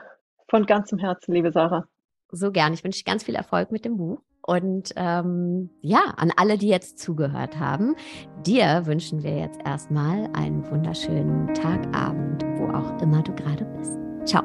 von 0.48 0.64
ganzem 0.64 0.98
Herzen, 0.98 1.34
liebe 1.34 1.52
Sarah. 1.52 1.86
So 2.30 2.50
gern. 2.50 2.72
Ich 2.72 2.82
wünsche 2.82 3.04
dir 3.04 3.10
ganz 3.10 3.24
viel 3.24 3.34
Erfolg 3.34 3.70
mit 3.72 3.84
dem 3.84 3.98
Buch. 3.98 4.20
Und 4.46 4.92
ähm, 4.96 5.70
ja, 5.80 6.14
an 6.16 6.32
alle, 6.36 6.56
die 6.56 6.68
jetzt 6.68 6.98
zugehört 6.98 7.58
haben, 7.58 7.96
dir 8.46 8.82
wünschen 8.86 9.22
wir 9.22 9.36
jetzt 9.36 9.60
erstmal 9.64 10.28
einen 10.34 10.68
wunderschönen 10.70 11.52
Tag, 11.54 11.86
Abend, 11.94 12.44
wo 12.58 12.68
auch 12.68 13.00
immer 13.02 13.22
du 13.22 13.34
gerade 13.34 13.64
bist. 13.64 13.98
Ciao. 14.24 14.44